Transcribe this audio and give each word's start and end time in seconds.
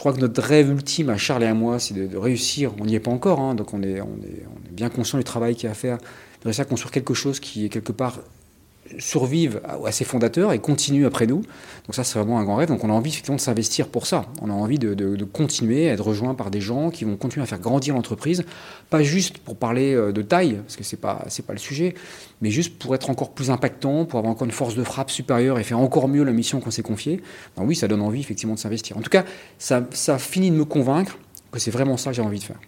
crois 0.00 0.14
que 0.14 0.20
notre 0.20 0.42
rêve 0.42 0.70
ultime 0.70 1.10
à 1.10 1.18
Charles 1.18 1.42
et 1.42 1.46
à 1.46 1.54
moi, 1.54 1.78
c'est 1.78 1.92
de, 1.94 2.16
réussir. 2.16 2.72
On 2.80 2.86
n'y 2.86 2.94
est 2.94 3.00
pas 3.00 3.10
encore, 3.10 3.38
hein, 3.38 3.54
donc 3.54 3.74
on 3.74 3.82
est, 3.82 4.00
on, 4.00 4.16
est, 4.22 4.46
on 4.46 4.66
est, 4.66 4.72
bien 4.72 4.88
conscient 4.88 5.18
du 5.18 5.24
travail 5.24 5.54
qu'il 5.54 5.64
y 5.64 5.68
a 5.68 5.72
à 5.72 5.74
faire, 5.74 5.98
de 5.98 6.44
réussir 6.44 6.62
à 6.62 6.64
construire 6.64 6.90
quelque 6.90 7.12
chose 7.12 7.38
qui 7.38 7.66
est 7.66 7.68
quelque 7.68 7.92
part 7.92 8.18
survivent 8.98 9.60
à, 9.64 9.92
ses 9.92 10.04
fondateurs 10.04 10.52
et 10.52 10.58
continuent 10.58 11.06
après 11.06 11.26
nous. 11.26 11.42
Donc 11.86 11.94
ça, 11.94 12.04
c'est 12.04 12.18
vraiment 12.18 12.38
un 12.38 12.44
grand 12.44 12.56
rêve. 12.56 12.68
Donc 12.68 12.84
on 12.84 12.90
a 12.90 12.92
envie 12.92 13.10
effectivement 13.10 13.36
de 13.36 13.40
s'investir 13.40 13.88
pour 13.88 14.06
ça. 14.06 14.26
On 14.42 14.50
a 14.50 14.52
envie 14.52 14.78
de, 14.78 15.24
continuer 15.24 15.88
à 15.88 15.92
être 15.94 16.04
rejoint 16.04 16.34
par 16.34 16.50
des 16.50 16.60
gens 16.60 16.90
qui 16.90 17.04
vont 17.04 17.16
continuer 17.16 17.42
à 17.42 17.46
faire 17.46 17.60
grandir 17.60 17.94
l'entreprise, 17.94 18.44
pas 18.88 19.02
juste 19.02 19.38
pour 19.38 19.56
parler 19.56 19.94
euh, 19.94 20.12
de 20.12 20.22
taille, 20.22 20.56
parce 20.56 20.76
que 20.76 20.84
c'est 20.84 20.96
pas 20.96 21.24
pas 21.46 21.52
le 21.52 21.58
sujet, 21.58 21.94
mais 22.42 22.50
juste 22.50 22.78
pour 22.78 22.94
être 22.94 23.08
encore 23.08 23.30
plus 23.30 23.50
impactant, 23.50 24.04
pour 24.04 24.18
avoir 24.18 24.32
encore 24.32 24.44
une 24.44 24.52
force 24.52 24.74
de 24.74 24.84
frappe 24.84 25.10
supérieure 25.10 25.58
et 25.58 25.64
faire 25.64 25.78
encore 25.78 26.08
mieux 26.08 26.24
la 26.24 26.32
mission 26.32 26.60
qu'on 26.60 26.70
s'est 26.70 26.82
confiée. 26.82 27.22
Ben 27.56 27.64
oui, 27.64 27.74
ça 27.74 27.88
donne 27.88 28.02
envie 28.02 28.20
effectivement 28.20 28.54
de 28.54 28.58
s'investir. 28.58 28.96
En 28.98 29.00
tout 29.00 29.10
cas, 29.10 29.24
ça, 29.58 29.86
ça 29.92 30.18
finit 30.18 30.50
de 30.50 30.56
me 30.56 30.64
convaincre 30.64 31.18
que 31.50 31.58
c'est 31.58 31.70
vraiment 31.70 31.96
ça 31.96 32.10
que 32.10 32.16
j'ai 32.16 32.22
envie 32.22 32.38
de 32.38 32.44
faire. 32.44 32.60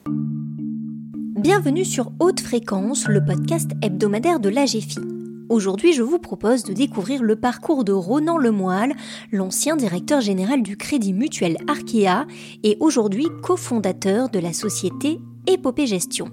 Bienvenue 1.42 1.84
sur 1.84 2.12
Haute 2.20 2.40
Fréquence, 2.40 3.06
le 3.08 3.24
podcast 3.24 3.70
hebdomadaire 3.82 4.40
de 4.40 4.48
l'AGFI. 4.48 5.11
Aujourd'hui, 5.52 5.92
je 5.92 6.02
vous 6.02 6.18
propose 6.18 6.62
de 6.62 6.72
découvrir 6.72 7.22
le 7.22 7.36
parcours 7.36 7.84
de 7.84 7.92
Ronan 7.92 8.38
Lemoyle, 8.38 8.94
l'ancien 9.32 9.76
directeur 9.76 10.22
général 10.22 10.62
du 10.62 10.78
Crédit 10.78 11.12
Mutuel 11.12 11.58
Arkea 11.68 12.26
et 12.62 12.78
aujourd'hui 12.80 13.26
cofondateur 13.42 14.30
de 14.30 14.38
la 14.38 14.54
société 14.54 15.20
Épopée 15.46 15.86
Gestion. 15.86 16.30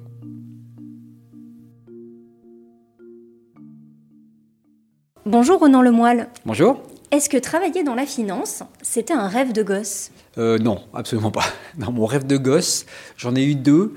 Bonjour 5.26 5.60
Ronan 5.60 5.82
Lemoyle. 5.82 6.30
Bonjour. 6.46 6.82
Est-ce 7.12 7.28
que 7.28 7.38
travailler 7.38 7.84
dans 7.84 7.96
la 7.96 8.06
finance, 8.06 8.62
c'était 8.84 9.14
un 9.14 9.28
rêve 9.28 9.52
de 9.52 9.64
gosse? 9.64 10.12
Euh, 10.38 10.60
Non, 10.60 10.84
absolument 10.94 11.32
pas. 11.32 11.44
Dans 11.78 11.92
mon 11.92 12.06
rêve 12.06 12.28
de 12.28 12.38
gosse, 12.38 12.86
j'en 13.18 13.36
ai 13.36 13.44
eu 13.44 13.56
deux. 13.56 13.96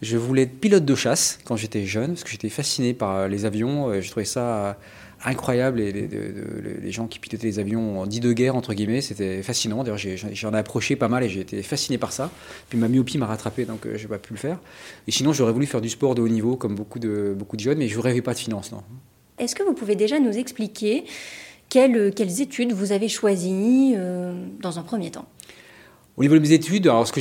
Je 0.00 0.16
voulais 0.16 0.42
être 0.42 0.58
pilote 0.58 0.84
de 0.86 0.94
chasse 0.94 1.38
quand 1.44 1.56
j'étais 1.56 1.84
jeune, 1.84 2.12
parce 2.12 2.24
que 2.24 2.30
j'étais 2.30 2.48
fasciné 2.48 2.94
par 2.94 3.16
euh, 3.16 3.28
les 3.28 3.44
avions. 3.44 3.90
Euh, 3.90 4.00
je 4.00 4.10
trouvais 4.10 4.24
ça 4.24 4.78
incroyable, 5.26 5.78
les, 5.78 5.92
les, 5.92 6.90
gens 6.90 7.06
qui 7.06 7.18
pilotaient 7.18 7.46
les 7.46 7.58
avions 7.58 8.00
en 8.00 8.06
dit 8.06 8.20
de 8.20 8.32
guerre, 8.32 8.56
entre 8.56 8.74
guillemets, 8.74 9.00
c'était 9.00 9.42
fascinant. 9.42 9.82
D'ailleurs, 9.82 9.98
j'en 9.98 10.52
ai, 10.52 10.58
approché 10.58 10.96
pas 10.96 11.08
mal 11.08 11.22
et 11.22 11.30
j'ai 11.30 11.40
été 11.40 11.62
fasciné 11.62 11.96
par 11.96 12.12
ça. 12.12 12.30
Puis 12.68 12.78
ma 12.78 12.88
myopie 12.88 13.16
m'a 13.16 13.26
rattrapé, 13.26 13.64
donc 13.64 13.86
je 13.86 14.02
n'ai 14.02 14.08
pas 14.08 14.18
pu 14.18 14.34
le 14.34 14.38
faire. 14.38 14.58
Et 15.06 15.12
sinon, 15.12 15.32
j'aurais 15.32 15.52
voulu 15.52 15.66
faire 15.66 15.80
du 15.80 15.88
sport 15.88 16.14
de 16.14 16.20
haut 16.20 16.28
niveau, 16.28 16.56
comme 16.56 16.74
beaucoup 16.74 16.98
de, 16.98 17.34
beaucoup 17.34 17.56
de 17.56 17.62
jeunes, 17.62 17.78
mais 17.78 17.88
je 17.88 17.96
ne 17.96 18.02
rêvais 18.02 18.20
pas 18.20 18.34
de 18.34 18.38
finance, 18.38 18.70
non. 18.70 18.82
Est-ce 19.38 19.54
que 19.54 19.62
vous 19.62 19.72
pouvez 19.72 19.96
déjà 19.96 20.20
nous 20.20 20.36
expliquer 20.36 21.04
quelles, 21.68 22.12
quelles 22.14 22.40
études 22.40 22.72
vous 22.72 22.92
avez 22.92 23.08
choisies 23.08 23.94
euh, 23.96 24.32
dans 24.60 24.78
un 24.78 24.82
premier 24.82 25.10
temps? 25.10 25.26
Au 26.16 26.22
niveau 26.22 26.36
de 26.36 26.40
mes 26.40 26.52
études, 26.52 26.86
alors 26.86 27.08
ce 27.08 27.12
que 27.12 27.20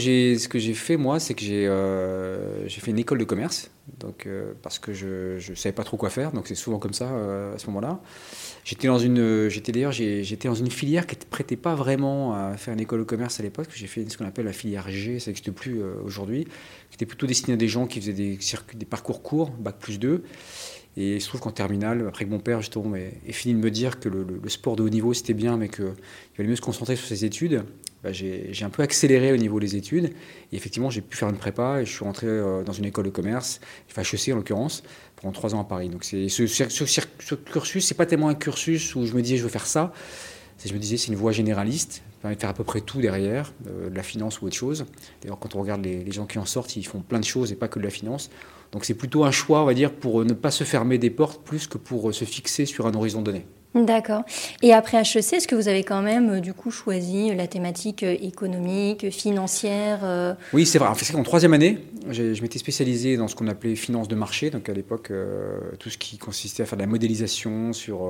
j'ai 0.60 0.74
fait 0.76 0.98
moi, 0.98 1.20
c'est 1.20 1.34
que 1.34 1.42
j'ai 1.42 1.66
euh, 1.68 2.70
fait 2.70 2.92
une 2.92 3.00
école 3.00 3.18
de 3.18 3.24
commerce, 3.24 3.72
donc 4.00 4.28
euh, 4.28 4.54
parce 4.62 4.78
que 4.78 4.94
je 4.94 5.40
je 5.40 5.56
savais 5.56 5.74
pas 5.74 5.84
trop 5.84 5.98
quoi 5.98 6.12
faire, 6.12 6.32
donc 6.32 6.48
c'est 6.48 6.54
souvent 6.54 6.78
comme 6.78 6.94
ça 6.94 7.08
à 7.08 7.58
ce 7.58 7.66
moment-là. 7.68 8.02
J'étais 8.64 8.86
dans 8.86 9.00
une 9.00 9.50
j'étais 9.50 9.72
d'ailleurs 9.72 9.94
j'étais 9.94 10.48
dans 10.48 10.54
une 10.54 10.70
filière 10.70 11.08
qui 11.08 11.16
ne 11.16 11.24
prêtait 11.24 11.56
pas 11.56 11.74
vraiment 11.74 12.36
à 12.36 12.56
faire 12.56 12.76
une 12.76 12.82
école 12.82 13.00
de 13.00 13.06
commerce 13.06 13.40
à 13.40 13.44
l'époque. 13.44 13.70
J'ai 13.74 13.88
fait 13.88 14.08
ce 14.08 14.16
qu'on 14.16 14.28
appelle 14.28 14.46
la 14.46 14.54
filière 14.54 14.88
G, 14.92 15.18
ça 15.18 15.32
n'existe 15.32 15.50
plus 15.50 15.82
aujourd'hui, 16.06 16.44
qui 16.92 16.96
était 16.98 17.08
plutôt 17.08 17.26
destiné 17.26 17.56
à 17.56 17.58
des 17.58 17.68
gens 17.68 17.88
qui 17.88 18.00
faisaient 18.00 18.14
des 18.14 18.38
des 18.76 18.86
parcours 18.86 19.24
courts, 19.24 19.50
bac 19.50 19.80
plus 19.80 19.98
2. 19.98 20.24
Et 20.96 21.16
il 21.16 21.22
se 21.22 21.28
trouve 21.28 21.42
qu'en 21.42 21.52
terminale, 21.52 22.06
après 22.08 22.26
que 22.26 22.30
mon 22.30 22.40
père 22.40 22.62
justement 22.62 22.96
ait, 22.96 23.14
fini 23.32 23.56
de 23.56 23.60
me 23.60 23.72
dire 23.72 24.00
que 24.00 24.10
le, 24.10 24.26
sport 24.48 24.76
de 24.76 24.84
haut 24.84 24.90
niveau 24.90 25.14
c'était 25.14 25.34
bien, 25.34 25.58
mais 25.58 25.70
qu'il 25.70 25.86
valait 26.38 26.50
mieux 26.50 26.56
se 26.56 26.62
concentrer 26.62 26.96
sur 26.96 27.08
ses 27.08 27.26
études, 27.26 27.64
bah, 28.04 28.12
j'ai 28.12 28.54
un 28.64 28.70
peu 28.70 28.84
accéléré 28.84 29.32
au 29.32 29.38
niveau 29.38 29.60
des 29.60 29.76
études. 29.76 30.14
Et 30.52 30.56
effectivement, 30.56 30.90
j'ai 30.90 31.02
pu 31.02 31.18
faire 31.18 31.30
une 31.30 31.38
prépa 31.38 31.82
et 31.82 31.86
je 31.86 31.92
suis 31.92 32.04
rentré 32.04 32.28
euh, 32.28 32.64
dans 32.64 32.74
une 32.74 32.86
école 32.86 33.06
de 33.06 33.10
commerce, 33.10 33.60
enfin 33.90 34.02
HEC 34.02 34.34
en 34.34 34.38
l'occurrence, 34.38 34.84
pendant 35.16 35.32
trois 35.32 35.56
ans 35.56 35.62
à 35.62 35.64
Paris. 35.64 35.90
Donc 35.90 36.04
ce, 36.04 36.28
ce, 36.28 36.46
ce, 36.46 36.86
ce 36.86 37.36
cursus, 37.36 37.86
c'est 37.86 37.96
pas 37.96 38.06
tellement 38.06 38.30
un 38.30 38.36
cursus 38.36 38.96
où 38.96 39.06
je 39.06 39.14
me 39.14 39.22
disais 39.22 39.38
je 39.38 39.44
veux 39.44 39.50
faire 39.50 39.66
ça. 39.66 39.94
Je 40.64 40.74
me 40.74 40.80
disais 40.80 40.98
c'est 40.98 41.08
une 41.08 41.16
voie 41.16 41.32
généraliste, 41.32 42.04
permet 42.24 42.36
de 42.36 42.42
faire 42.42 42.50
à 42.50 42.54
peu 42.54 42.64
près 42.64 42.80
tout 42.80 43.02
derrière, 43.02 43.52
euh, 43.68 43.90
de 43.90 43.96
la 43.96 44.02
finance 44.02 44.42
ou 44.42 44.46
autre 44.46 44.56
chose. 44.56 44.86
D'ailleurs, 45.22 45.38
quand 45.40 45.56
on 45.56 45.62
regarde 45.62 45.84
les, 45.84 46.04
les 46.04 46.12
gens 46.12 46.26
qui 46.26 46.40
en 46.40 46.46
sortent, 46.46 46.76
ils 46.78 46.88
font 46.88 47.02
plein 47.02 47.20
de 47.20 47.26
choses 47.26 47.52
et 47.52 47.56
pas 47.56 47.68
que 47.68 47.80
de 47.80 47.84
la 47.84 47.90
finance. 47.90 48.30
Donc 48.72 48.86
c'est 48.86 48.94
plutôt 48.94 49.26
un 49.26 49.32
choix, 49.32 49.62
on 49.62 49.66
va 49.66 49.74
dire, 49.74 49.92
pour 49.92 50.24
ne 50.24 50.34
pas 50.34 50.50
se 50.50 50.64
fermer 50.64 50.98
des 50.98 51.10
portes 51.10 51.44
plus 51.44 51.68
que 51.68 51.78
pour 51.78 52.14
se 52.14 52.24
fixer 52.26 52.66
sur 52.66 52.88
un 52.88 52.94
horizon 52.94 53.22
donné. 53.22 53.46
D'accord. 53.76 54.24
Et 54.62 54.72
après 54.72 55.00
HEC, 55.00 55.34
est-ce 55.34 55.48
que 55.48 55.56
vous 55.56 55.68
avez 55.68 55.84
quand 55.84 56.04
même 56.04 56.30
euh, 56.30 56.40
du 56.40 56.54
coup 56.54 56.70
choisi 56.70 57.34
la 57.34 57.48
thématique 57.48 58.04
euh, 58.04 58.16
économique, 58.22 59.10
financière 59.10 60.02
euh 60.04 60.36
Oui, 60.54 60.68
c'est 60.68 60.78
vrai. 60.78 60.90
En, 60.90 61.24
troisième 61.24 61.54
année, 61.54 61.80
je 62.12 62.40
m'étais 62.44 62.60
spécialisé 62.60 63.18
dans 63.18 63.28
ce 63.28 63.36
qu'on 63.36 63.48
appelait 63.48 63.76
finance 63.76 64.08
de 64.08 64.16
marché. 64.16 64.52
Donc 64.52 64.70
à 64.70 64.74
l'époque, 64.74 65.12
tout 65.80 65.90
ce 65.90 65.98
qui 65.98 66.18
consistait 66.18 66.64
à 66.64 66.66
faire 66.66 66.78
de 66.78 66.84
la 66.84 66.88
modélisation 66.88 67.74
sur 67.74 68.10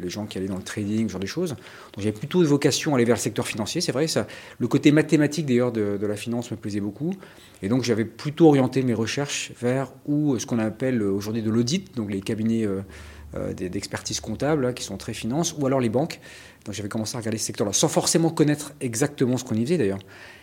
les 0.00 0.08
gens 0.08 0.26
qui 0.26 0.38
allaient 0.38 0.48
dans 0.48 0.56
le 0.56 0.62
trading, 0.62 1.08
ce 1.08 1.12
genre 1.12 1.20
de 1.20 1.26
choses. 1.26 1.50
Donc 1.50 1.98
j'avais 1.98 2.12
plutôt 2.12 2.40
une 2.40 2.48
vocation 2.48 2.92
à 2.92 2.96
aller 2.96 3.04
vers 3.04 3.16
le 3.16 3.20
secteur 3.20 3.46
financier. 3.46 3.80
C'est 3.80 3.92
vrai, 3.92 4.06
ça, 4.06 4.26
le 4.58 4.68
côté 4.68 4.92
mathématique 4.92 5.46
d'ailleurs 5.46 5.72
de, 5.72 5.98
la 6.00 6.16
finance 6.16 6.50
me 6.50 6.56
plaisait 6.56 6.80
beaucoup. 6.80 7.14
Et 7.62 7.68
donc 7.68 7.84
j'avais 7.84 8.04
plutôt 8.04 8.48
orienté 8.48 8.82
mes 8.82 8.94
recherches 8.94 9.52
vers 9.60 9.92
ou 10.06 10.38
ce 10.38 10.46
qu'on 10.46 10.58
appelle 10.58 11.02
aujourd'hui 11.02 11.42
de 11.42 11.50
l'audit, 11.50 11.94
donc 11.94 12.10
les 12.10 12.20
cabinets 12.20 12.64
euh, 12.64 12.80
d'expertise 13.56 14.20
comptable 14.20 14.74
qui 14.74 14.84
sont 14.84 14.96
très 14.96 15.14
finance, 15.14 15.54
ou 15.58 15.66
alors 15.66 15.80
les 15.80 15.88
banques. 15.88 16.20
Donc 16.64 16.74
j'avais 16.74 16.88
commencé 16.88 17.16
à 17.16 17.18
regarder 17.18 17.38
ce 17.38 17.46
secteur-là, 17.46 17.72
sans 17.72 17.88
forcément 17.88 18.30
connaître 18.30 18.72
exactement 18.80 19.36
ce 19.36 19.44
qu'on 19.44 19.54
y 19.54 19.62
faisait 19.62 19.78
d'ailleurs, 19.78 20.00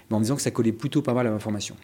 mais 0.09 0.15
en 0.15 0.19
me 0.19 0.23
disant 0.23 0.35
que 0.35 0.41
ça 0.41 0.51
collait 0.51 0.71
plutôt 0.71 1.01
pas 1.01 1.13
mal 1.13 1.27
à 1.27 1.31
ma 1.31 1.39
formation. 1.39 1.75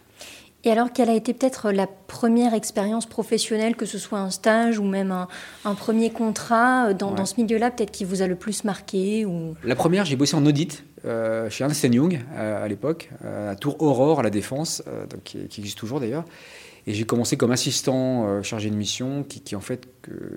Et 0.64 0.70
alors, 0.70 0.92
quelle 0.92 1.10
a 1.10 1.14
été 1.14 1.32
peut-être 1.32 1.70
la 1.70 1.86
première 1.86 2.52
expérience 2.52 3.06
professionnelle, 3.06 3.76
que 3.76 3.86
ce 3.86 3.98
soit 3.98 4.18
un 4.18 4.30
stage 4.30 4.80
ou 4.80 4.84
même 4.84 5.12
un, 5.64 5.74
premier 5.74 6.10
contrat 6.10 6.88
euh, 6.88 6.92
dans, 6.92 7.24
ce 7.24 7.40
milieu-là, 7.40 7.70
peut-être 7.70 7.92
qui 7.92 8.04
vous 8.04 8.20
a 8.20 8.26
le 8.26 8.34
plus 8.34 8.64
marqué 8.64 9.24
ou... 9.24 9.54
La 9.62 9.76
première, 9.76 10.04
j'ai 10.04 10.16
bossé 10.16 10.34
en 10.34 10.44
audit 10.44 10.84
euh, 11.04 11.48
chez 11.50 11.62
Ernst 11.62 11.84
Young 11.84 12.20
à 12.36 12.66
l'époque, 12.66 13.10
à 13.24 13.54
Tour 13.54 13.80
Aurore 13.80 14.18
à 14.18 14.22
la 14.24 14.30
Défense, 14.30 14.82
donc, 15.08 15.22
qui, 15.22 15.46
qui, 15.46 15.60
existe 15.60 15.78
toujours 15.78 16.00
d'ailleurs. 16.00 16.24
Et 16.86 16.94
j'ai 16.94 17.04
commencé 17.04 17.36
comme 17.36 17.50
assistant 17.50 18.28
euh, 18.28 18.42
chargé 18.42 18.70
de 18.70 18.76
mission, 18.76 19.24
qui, 19.24 19.56
en 19.56 19.60
fait 19.60 19.88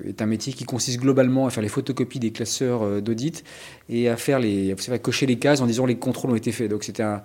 est 0.06 0.22
un 0.22 0.26
métier 0.26 0.52
qui 0.54 0.64
consiste 0.64 1.00
globalement 1.00 1.46
à 1.46 1.52
faire 1.52 1.62
les 1.62 1.70
photocopies 1.70 2.20
des 2.20 2.32
classeurs 2.32 2.82
euh, 2.82 3.02
d'audit 3.02 3.44
et 3.88 4.10
à 4.10 4.18
faire 4.18 4.40
les, 4.40 4.74
vous 4.74 4.82
savez, 4.82 4.98
cocher 5.00 5.28
les 5.28 5.38
cases 5.38 5.62
en 5.62 5.68
disant 5.68 5.86
les 5.86 5.98
contrôles 5.98 6.32
ont 6.32 6.36
été 6.36 6.52
faits. 6.52 6.70
Donc 6.70 6.84
c'était 6.84 7.04
un, 7.04 7.22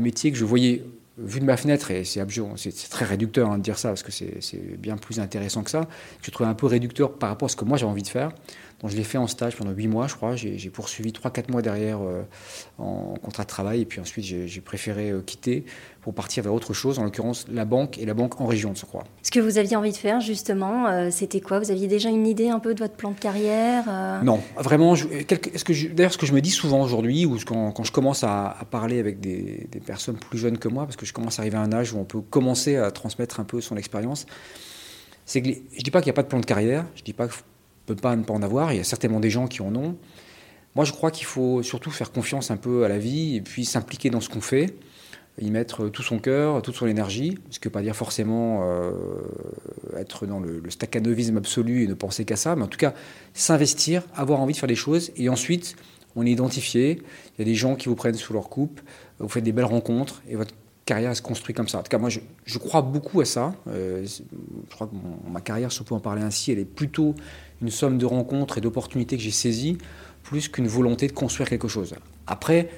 métier 0.00 0.30
que 0.30 0.38
je 0.38 0.44
voyais 0.44 0.84
vu 1.18 1.40
de 1.40 1.44
ma 1.44 1.58
fenêtre, 1.58 1.90
et 1.90 2.04
c'est 2.04 2.24
c'est 2.56 2.88
très 2.88 3.04
réducteur 3.04 3.50
hein, 3.50 3.58
de 3.58 3.62
dire 3.62 3.78
ça, 3.78 3.88
parce 3.88 4.02
que 4.02 4.10
c'est 4.10 4.78
bien 4.78 4.96
plus 4.96 5.20
intéressant 5.20 5.62
que 5.62 5.70
ça, 5.70 5.86
je 6.22 6.30
trouvais 6.30 6.48
un 6.48 6.54
peu 6.54 6.66
réducteur 6.66 7.12
par 7.12 7.28
rapport 7.28 7.46
à 7.46 7.48
ce 7.50 7.56
que 7.56 7.66
moi 7.66 7.76
j'ai 7.76 7.84
envie 7.84 8.02
de 8.02 8.08
faire. 8.08 8.32
Donc 8.82 8.90
je 8.90 8.96
l'ai 8.96 9.04
fait 9.04 9.18
en 9.18 9.26
stage 9.26 9.56
pendant 9.56 9.70
8 9.70 9.88
mois, 9.88 10.08
je 10.08 10.14
crois. 10.14 10.36
J'ai 10.36 10.70
poursuivi 10.70 11.12
3-4 11.12 11.50
mois 11.50 11.62
derrière 11.62 12.00
euh, 12.02 12.22
en 12.78 13.14
contrat 13.22 13.44
de 13.44 13.48
travail, 13.48 13.82
et 13.82 13.84
puis 13.84 14.00
ensuite 14.00 14.24
j'ai 14.24 14.60
préféré 14.60 15.12
quitter 15.24 15.64
pour 16.02 16.14
partir 16.14 16.42
vers 16.42 16.52
autre 16.52 16.74
chose, 16.74 16.98
en 16.98 17.04
l'occurrence 17.04 17.46
la 17.48 17.64
banque 17.64 17.96
et 17.98 18.04
la 18.04 18.14
banque 18.14 18.40
en 18.40 18.46
région, 18.46 18.74
je 18.74 18.84
crois. 18.84 19.04
Ce 19.22 19.30
que 19.30 19.38
vous 19.38 19.56
aviez 19.56 19.76
envie 19.76 19.92
de 19.92 19.96
faire, 19.96 20.20
justement, 20.20 20.88
euh, 20.88 21.08
c'était 21.10 21.40
quoi? 21.40 21.60
Vous 21.60 21.70
aviez 21.70 21.86
déjà 21.86 22.08
une 22.08 22.26
idée 22.26 22.48
un 22.48 22.58
peu 22.58 22.74
de 22.74 22.80
votre 22.80 22.94
plan 22.94 23.12
de 23.12 23.18
carrière 23.18 23.84
euh? 23.88 24.20
Non, 24.22 24.40
vraiment. 24.56 24.94
D'ailleurs, 24.94 26.12
ce 26.12 26.18
que 26.18 26.26
je 26.26 26.32
me 26.32 26.40
dis 26.40 26.50
souvent 26.50 26.82
aujourd'hui, 26.82 27.24
ou 27.24 27.38
quand, 27.46 27.70
quand, 27.70 27.84
je 27.84 27.92
commence 27.92 28.24
à, 28.24 28.56
parler 28.70 28.98
avec 28.98 29.20
des, 29.20 29.68
personnes 29.86 30.16
plus 30.16 30.38
jeunes 30.38 30.58
que 30.58 30.68
moi, 30.68 30.84
parce 30.84 30.96
que 30.96 31.06
je 31.06 31.12
commence 31.12 31.38
à 31.38 31.42
arriver 31.42 31.56
à 31.56 31.60
un 31.60 31.72
âge 31.72 31.92
où 31.92 31.98
on 31.98 32.04
peut 32.04 32.20
commencer 32.20 32.76
à 32.76 32.90
transmettre 32.90 33.38
un 33.38 33.44
peu 33.44 33.60
son 33.60 33.76
expérience, 33.76 34.26
c'est 35.24 35.40
que 35.40 35.48
je 35.48 35.78
ne 35.78 35.82
dis 35.82 35.90
pas 35.92 36.00
qu'il 36.00 36.08
n'y 36.08 36.14
a 36.14 36.16
pas 36.16 36.24
de 36.24 36.28
plan 36.28 36.40
de 36.40 36.46
carrière, 36.46 36.84
je 36.96 37.02
ne 37.02 37.04
dis 37.04 37.12
pas 37.12 37.28
peut 37.86 37.96
pas 37.96 38.16
ne 38.16 38.22
pas 38.22 38.34
en 38.34 38.42
avoir, 38.42 38.72
il 38.72 38.76
y 38.76 38.80
a 38.80 38.84
certainement 38.84 39.20
des 39.20 39.30
gens 39.30 39.46
qui 39.46 39.62
en 39.62 39.74
ont. 39.74 39.96
Moi, 40.74 40.84
je 40.84 40.92
crois 40.92 41.10
qu'il 41.10 41.26
faut 41.26 41.62
surtout 41.62 41.90
faire 41.90 42.12
confiance 42.12 42.50
un 42.50 42.56
peu 42.56 42.84
à 42.84 42.88
la 42.88 42.98
vie 42.98 43.36
et 43.36 43.40
puis 43.40 43.64
s'impliquer 43.64 44.10
dans 44.10 44.20
ce 44.20 44.28
qu'on 44.28 44.40
fait. 44.40 44.74
Y 45.40 45.50
mettre 45.50 45.88
tout 45.88 46.02
son 46.02 46.18
cœur, 46.18 46.60
toute 46.60 46.74
son 46.74 46.86
énergie, 46.86 47.38
ce 47.48 47.58
qui 47.58 47.66
ne 47.66 47.70
veut 47.70 47.72
pas 47.72 47.80
dire 47.80 47.96
forcément 47.96 48.64
euh, 48.64 48.92
être 49.96 50.26
dans 50.26 50.40
le, 50.40 50.60
le, 50.60 51.38
absolu 51.38 51.84
et 51.84 51.86
ne 51.86 51.94
penser 51.94 52.26
qu'à 52.26 52.36
ça, 52.36 52.54
mais 52.54 52.62
en 52.62 52.66
tout 52.66 52.76
cas 52.76 52.92
s'investir, 53.32 54.02
avoir 54.14 54.40
envie 54.40 54.52
de 54.52 54.58
faire 54.58 54.68
des 54.68 54.74
choses, 54.74 55.10
et 55.16 55.30
ensuite 55.30 55.76
on 56.16 56.26
est 56.26 56.30
identifié, 56.30 57.00
il 57.34 57.38
y 57.38 57.42
a 57.42 57.44
des 57.46 57.54
gens 57.54 57.76
qui 57.76 57.88
vous 57.88 57.94
prennent 57.94 58.14
sous 58.14 58.34
leur 58.34 58.50
coupe, 58.50 58.82
vous 59.20 59.28
faites 59.28 59.42
des 59.42 59.52
belles 59.52 59.64
rencontres, 59.64 60.22
et 60.28 60.36
votre 60.36 60.52
carrière 60.84 61.16
se 61.16 61.22
construit 61.22 61.54
comme 61.54 61.68
ça. 61.68 61.78
En 61.78 61.82
tout 61.82 61.88
cas, 61.88 61.98
moi, 61.98 62.10
je, 62.10 62.58
crois 62.58 62.82
beaucoup 62.82 63.20
à 63.20 63.24
ça. 63.24 63.54
Euh, 63.68 64.04
je 64.04 64.74
crois 64.74 64.86
que 64.86 64.94
ma 65.30 65.40
carrière, 65.40 65.70
si 65.72 65.80
on 65.80 65.84
peut 65.84 65.94
en 65.94 66.00
parler 66.00 66.22
ainsi, 66.22 66.52
elle 66.52 66.58
est 66.58 66.64
plutôt 66.64 67.14
une 67.60 67.70
somme 67.70 67.98
de 67.98 68.06
rencontres 68.06 68.58
et 68.58 68.60
d'opportunités 68.60 69.16
que 69.16 69.22
j'ai 69.22 69.30
saisies, 69.30 69.78
plus 70.22 70.48
qu'une 70.48 70.66
volonté 70.66 71.06
de 71.06 71.12
construire 71.12 71.48
quelque 71.48 71.68
chose. 71.68 71.94
Après, 72.26 72.68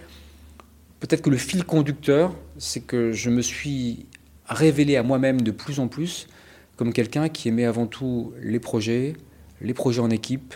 peut-être 1.00 1.22
que 1.22 1.30
le 1.30 1.38
fil 1.38 1.64
conducteur, 1.64 2.34
c'est 2.58 2.80
que 2.80 3.12
je 3.12 3.30
me 3.30 3.42
suis 3.42 4.06
révélé 4.46 4.96
à 4.96 5.02
moi-même 5.02 5.40
de 5.40 5.50
plus 5.50 5.80
en 5.80 5.88
plus 5.88 6.28
comme 6.76 6.92
quelqu'un 6.92 7.28
qui 7.28 7.48
aimait 7.48 7.64
avant 7.64 7.86
tout 7.86 8.32
les 8.42 8.58
projets, 8.58 9.14
les 9.60 9.74
projets 9.74 10.00
en 10.00 10.10
équipe, 10.10 10.54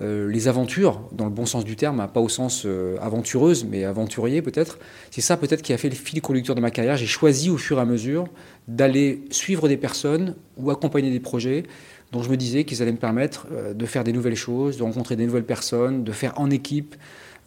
euh, 0.00 0.30
les 0.30 0.48
aventures, 0.48 1.02
dans 1.12 1.26
le 1.26 1.30
bon 1.30 1.44
sens 1.44 1.64
du 1.64 1.76
terme, 1.76 2.00
hein, 2.00 2.08
pas 2.08 2.20
au 2.20 2.28
sens 2.28 2.62
euh, 2.64 2.96
aventureuse, 3.00 3.64
mais 3.64 3.84
aventurier 3.84 4.40
peut-être. 4.40 4.78
C'est 5.10 5.20
ça 5.20 5.36
peut-être 5.36 5.60
qui 5.60 5.74
a 5.74 5.78
fait 5.78 5.90
le 5.90 5.94
fil 5.94 6.22
conducteur 6.22 6.54
de 6.54 6.62
ma 6.62 6.70
carrière. 6.70 6.96
J'ai 6.96 7.06
choisi 7.06 7.50
au 7.50 7.58
fur 7.58 7.78
et 7.78 7.80
à 7.82 7.84
mesure 7.84 8.26
d'aller 8.68 9.22
suivre 9.30 9.68
des 9.68 9.76
personnes 9.76 10.34
ou 10.56 10.70
accompagner 10.70 11.10
des 11.10 11.20
projets 11.20 11.64
dont 12.10 12.22
je 12.22 12.30
me 12.30 12.36
disais 12.36 12.64
qu'ils 12.64 12.82
allaient 12.82 12.92
me 12.92 12.98
permettre 12.98 13.46
euh, 13.52 13.74
de 13.74 13.86
faire 13.86 14.02
des 14.02 14.12
nouvelles 14.12 14.36
choses, 14.36 14.78
de 14.78 14.82
rencontrer 14.82 15.16
des 15.16 15.26
nouvelles 15.26 15.44
personnes, 15.44 16.04
de 16.04 16.12
faire 16.12 16.38
en 16.40 16.50
équipe, 16.50 16.96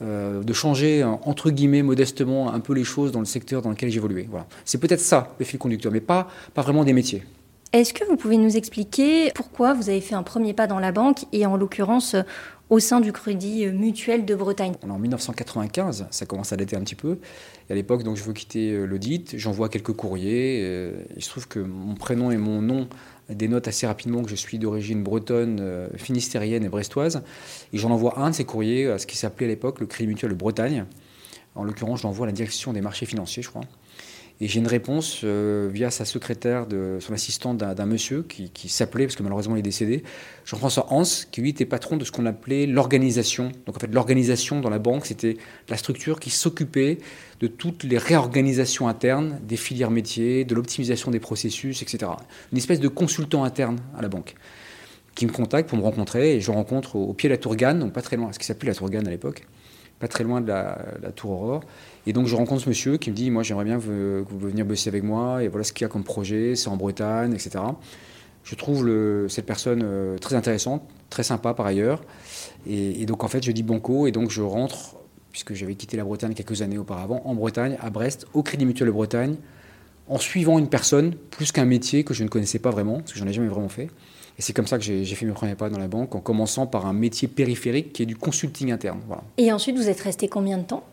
de 0.01 0.51
changer 0.51 1.06
entre 1.06 1.51
guillemets 1.51 1.81
modestement 1.81 2.53
un 2.53 2.59
peu 2.59 2.74
les 2.74 2.83
choses 2.83 3.13
dans 3.13 3.21
le 3.21 3.25
secteur 3.25 3.62
dans 3.62 3.69
lequel 3.69 3.89
j'évoluais. 3.89 4.27
Voilà. 4.30 4.45
C'est 4.65 4.77
peut-être 4.77 5.00
ça 5.00 5.33
le 5.39 5.45
fil 5.45 5.57
conducteur, 5.57 5.89
mais 5.89 6.01
pas, 6.01 6.27
pas 6.53 6.63
vraiment 6.63 6.83
des 6.83 6.92
métiers. 6.92 7.24
Est-ce 7.75 7.94
que 7.94 8.06
vous 8.06 8.16
pouvez 8.16 8.38
nous 8.38 8.56
expliquer 8.56 9.33
pourquoi 9.36 9.74
vous 9.74 9.89
avez 9.89 10.00
fait 10.00 10.16
un 10.16 10.24
premier 10.24 10.54
pas 10.54 10.66
dans 10.66 10.80
la 10.80 10.94
banque 10.94 11.25
et 11.33 11.45
en 11.45 11.57
l'occurrence 11.57 12.16
au 12.69 12.80
sein 12.80 13.01
du 13.01 13.12
Crédit 13.12 13.68
Mutuel 13.68 14.24
de 14.24 14.33
Bretagne? 14.33 14.75
En 14.89 14.98
1995, 14.98 16.07
ça 16.10 16.25
commence 16.25 16.54
à 16.54 16.56
dater 16.56 16.77
un 16.77 16.80
petit 16.80 16.95
peu. 16.95 17.18
Et 17.68 17.74
à 17.74 17.75
l'époque, 17.75 18.04
donc, 18.04 18.16
je 18.16 18.24
veux 18.24 18.31
quitter 18.31 18.72
euh, 18.72 18.86
l'audit, 18.86 19.38
j'envoie 19.38 19.68
quelques 19.68 19.92
courriers. 19.92 20.62
Euh, 20.63 20.94
il 21.18 21.22
se 21.22 21.30
trouve 21.30 21.50
que 21.50 21.60
mon 21.60 21.95
prénom 21.95 22.31
et 22.31 22.38
mon 22.38 22.62
nom 22.62 22.88
dénotent 23.30 23.68
assez 23.68 23.86
rapidement 23.86 24.24
que 24.24 24.30
je 24.30 24.36
suis 24.36 24.57
d'origine 24.57 25.04
bretonne, 25.04 25.60
euh, 25.60 25.89
finistérienne 25.98 26.63
et 26.63 26.69
brestoise. 26.69 27.24
Et 27.74 27.78
j'en 27.78 27.92
envoie 27.92 28.19
un 28.19 28.30
de 28.30 28.36
ces 28.36 28.45
courriers 28.45 28.88
à 28.88 29.00
ce 29.00 29.06
qui 29.06 29.18
s'appelait 29.18 29.48
à 29.48 29.50
l'époque 29.50 29.81
le 29.81 29.86
Crédit 29.86 30.07
Mutuel 30.07 30.31
de 30.31 30.36
Bretagne. 30.36 30.86
En 31.56 31.66
l'occurrence, 31.66 32.00
je 32.00 32.04
l'envoie 32.04 32.25
à 32.25 32.28
la 32.28 32.33
direction 32.33 32.71
des 32.71 32.80
marchés 32.80 33.06
financiers, 33.06 33.44
je 33.44 33.50
crois. 33.50 33.63
Et 34.41 34.49
j'ai 34.49 34.59
une 34.59 34.67
réponse 34.67 35.21
euh, 35.23 35.69
via 35.71 35.89
sa 35.91 36.03
secrétaire, 36.03 36.65
son 36.99 37.13
assistante 37.13 37.57
d'un 37.57 37.85
monsieur 37.85 38.23
qui, 38.23 38.69
s'appelait, 38.69 39.05
parce 39.05 39.15
que 39.15 39.23
malheureusement 39.23 39.55
il 39.55 39.59
est 39.59 39.63
décédé, 39.63 40.03
Jean-François 40.43 40.87
Hans, 40.89 41.03
qui 41.31 41.41
lui 41.41 41.51
était 41.51 41.65
patron 41.65 41.95
de 41.95 42.03
ce 42.03 42.11
qu'on 42.11 42.25
appelait 42.25 42.65
l'organisation. 42.65 43.51
Donc 43.65 43.77
en 43.77 43.79
fait, 43.79 43.93
l'organisation 43.93 44.59
dans 44.59 44.69
la 44.69 44.79
banque, 44.79 45.05
c'était 45.05 45.37
la 45.69 45.77
structure 45.77 46.19
qui 46.19 46.29
s'occupait 46.29 46.97
de 47.39 47.47
toutes 47.47 47.83
les 47.83 47.97
réorganisations 47.97 48.89
internes 48.89 49.39
des 49.47 49.57
filières 49.57 49.91
métiers, 49.91 50.43
de 50.43 50.53
l'optimisation 50.53 51.11
des 51.11 51.19
processus, 51.19 51.81
etc. 51.81 52.11
Une 52.51 52.57
espèce 52.57 52.81
de 52.81 52.89
consultant 52.89 53.45
interne 53.45 53.77
à 53.97 54.01
la 54.01 54.09
banque 54.09 54.35
qui 55.15 55.25
me 55.25 55.31
contacte 55.31 55.69
pour 55.69 55.77
me 55.77 55.83
rencontrer 55.83 56.35
et 56.35 56.41
je 56.41 56.51
rencontre 56.51 56.97
au, 56.97 57.13
pied 57.13 57.29
de 57.29 57.33
la 57.33 57.37
Tour 57.37 57.55
Gann, 57.55 57.79
donc 57.79 57.93
pas 57.93 58.01
très 58.01 58.17
loin, 58.17 58.31
ce 58.33 58.39
qui 58.39 58.45
s'appelait 58.45 58.69
la 58.69 58.75
Tour 58.75 58.89
Gann 58.89 59.07
à 59.07 59.09
l'époque, 59.09 59.47
pas 60.00 60.07
très 60.07 60.24
loin 60.24 60.42
de 60.42 60.47
la, 60.47 60.77
Tour 61.15 61.31
Aurore. 61.31 61.62
Et 62.07 62.13
donc 62.13 62.27
je 62.27 62.36
rencontre 62.36 62.63
ce 62.63 62.69
monsieur 62.69 62.97
qui 62.97 63.09
me 63.09 63.15
dit, 63.15 63.31
moi 63.31 63.44
j'aimerais 63.44 63.65
bien 63.65 63.80
que 63.80 64.24
vous 64.27 64.39
veniez 64.39 64.63
bosser 64.63 64.89
avec 64.89 65.03
moi, 65.03 65.44
et 65.44 65.47
voilà 65.47 65.63
ce 65.63 65.74
qu'il 65.74 65.83
y 65.83 65.86
a 65.86 65.89
comme 65.89 66.03
projet, 66.03 66.56
c'est 66.56 66.68
en 66.68 66.77
Bretagne, 66.77 67.33
etc. 67.33 67.63
Je 68.44 68.56
trouve 68.56 68.88
cette 69.27 69.45
personne 69.45 69.81
euh, 69.83 70.18
très 70.18 70.36
intéressante, 70.36 70.83
très 71.09 71.24
sympa 71.24 71.53
par 71.53 71.65
ailleurs. 71.65 72.03
Et, 72.68 73.06
donc 73.06 73.24
en 73.24 73.27
fait 73.27 73.44
je 73.44 73.51
dis 73.51 73.63
banco, 73.63 74.07
et 74.07 74.12
donc 74.12 74.30
je 74.30 74.42
rentre, 74.42 74.95
puisque 75.31 75.53
j'avais 75.53 75.75
quitté 75.75 75.97
la 75.97 76.03
Bretagne 76.03 76.33
quelques 76.33 76.62
années 76.62 76.77
auparavant, 76.77 77.21
en 77.25 77.33
Bretagne, 77.33 77.77
à 77.81 77.89
Brest, 77.89 78.27
au 78.33 78.44
Crédit 78.44 78.65
Mutuel 78.65 78.88
de 78.88 78.94
Bretagne, 78.94 79.36
en 80.07 80.19
suivant 80.19 80.59
une 80.59 80.69
personne 80.69 81.15
plus 81.31 81.51
qu'un 81.51 81.65
métier 81.65 82.03
que 82.03 82.13
je 82.13 82.24
ne 82.24 82.30
connaissais 82.30 82.59
pas 82.59 82.69
vraiment, 82.69 82.97
parce 83.00 83.13
que 83.13 83.19
j'en 83.19 83.27
ai 83.27 83.33
jamais 83.33 83.47
vraiment 83.47 83.69
fait. 83.69 83.89
Et 84.37 84.41
c'est 84.41 84.53
comme 84.53 84.67
ça 84.67 84.77
que 84.77 84.83
j'ai 84.83 85.05
fait 85.05 85.25
mes 85.25 85.31
premiers 85.31 85.55
pas 85.55 85.69
dans 85.69 85.77
la 85.77 85.87
banque, 85.87 86.13
en 86.15 86.19
commençant 86.19 86.67
par 86.67 86.85
un 86.85 86.93
métier 86.93 87.27
périphérique 87.27 87.93
qui 87.93 88.03
est 88.03 88.05
du 88.05 88.17
consulting 88.17 88.71
interne. 88.71 88.99
Voilà. 89.07 89.23
Et 89.37 89.51
ensuite, 89.51 89.77
vous 89.77 89.87
êtes 89.87 90.01
resté 90.01 90.27
combien 90.27 90.57
de 90.57 90.63
temps? 90.63 90.83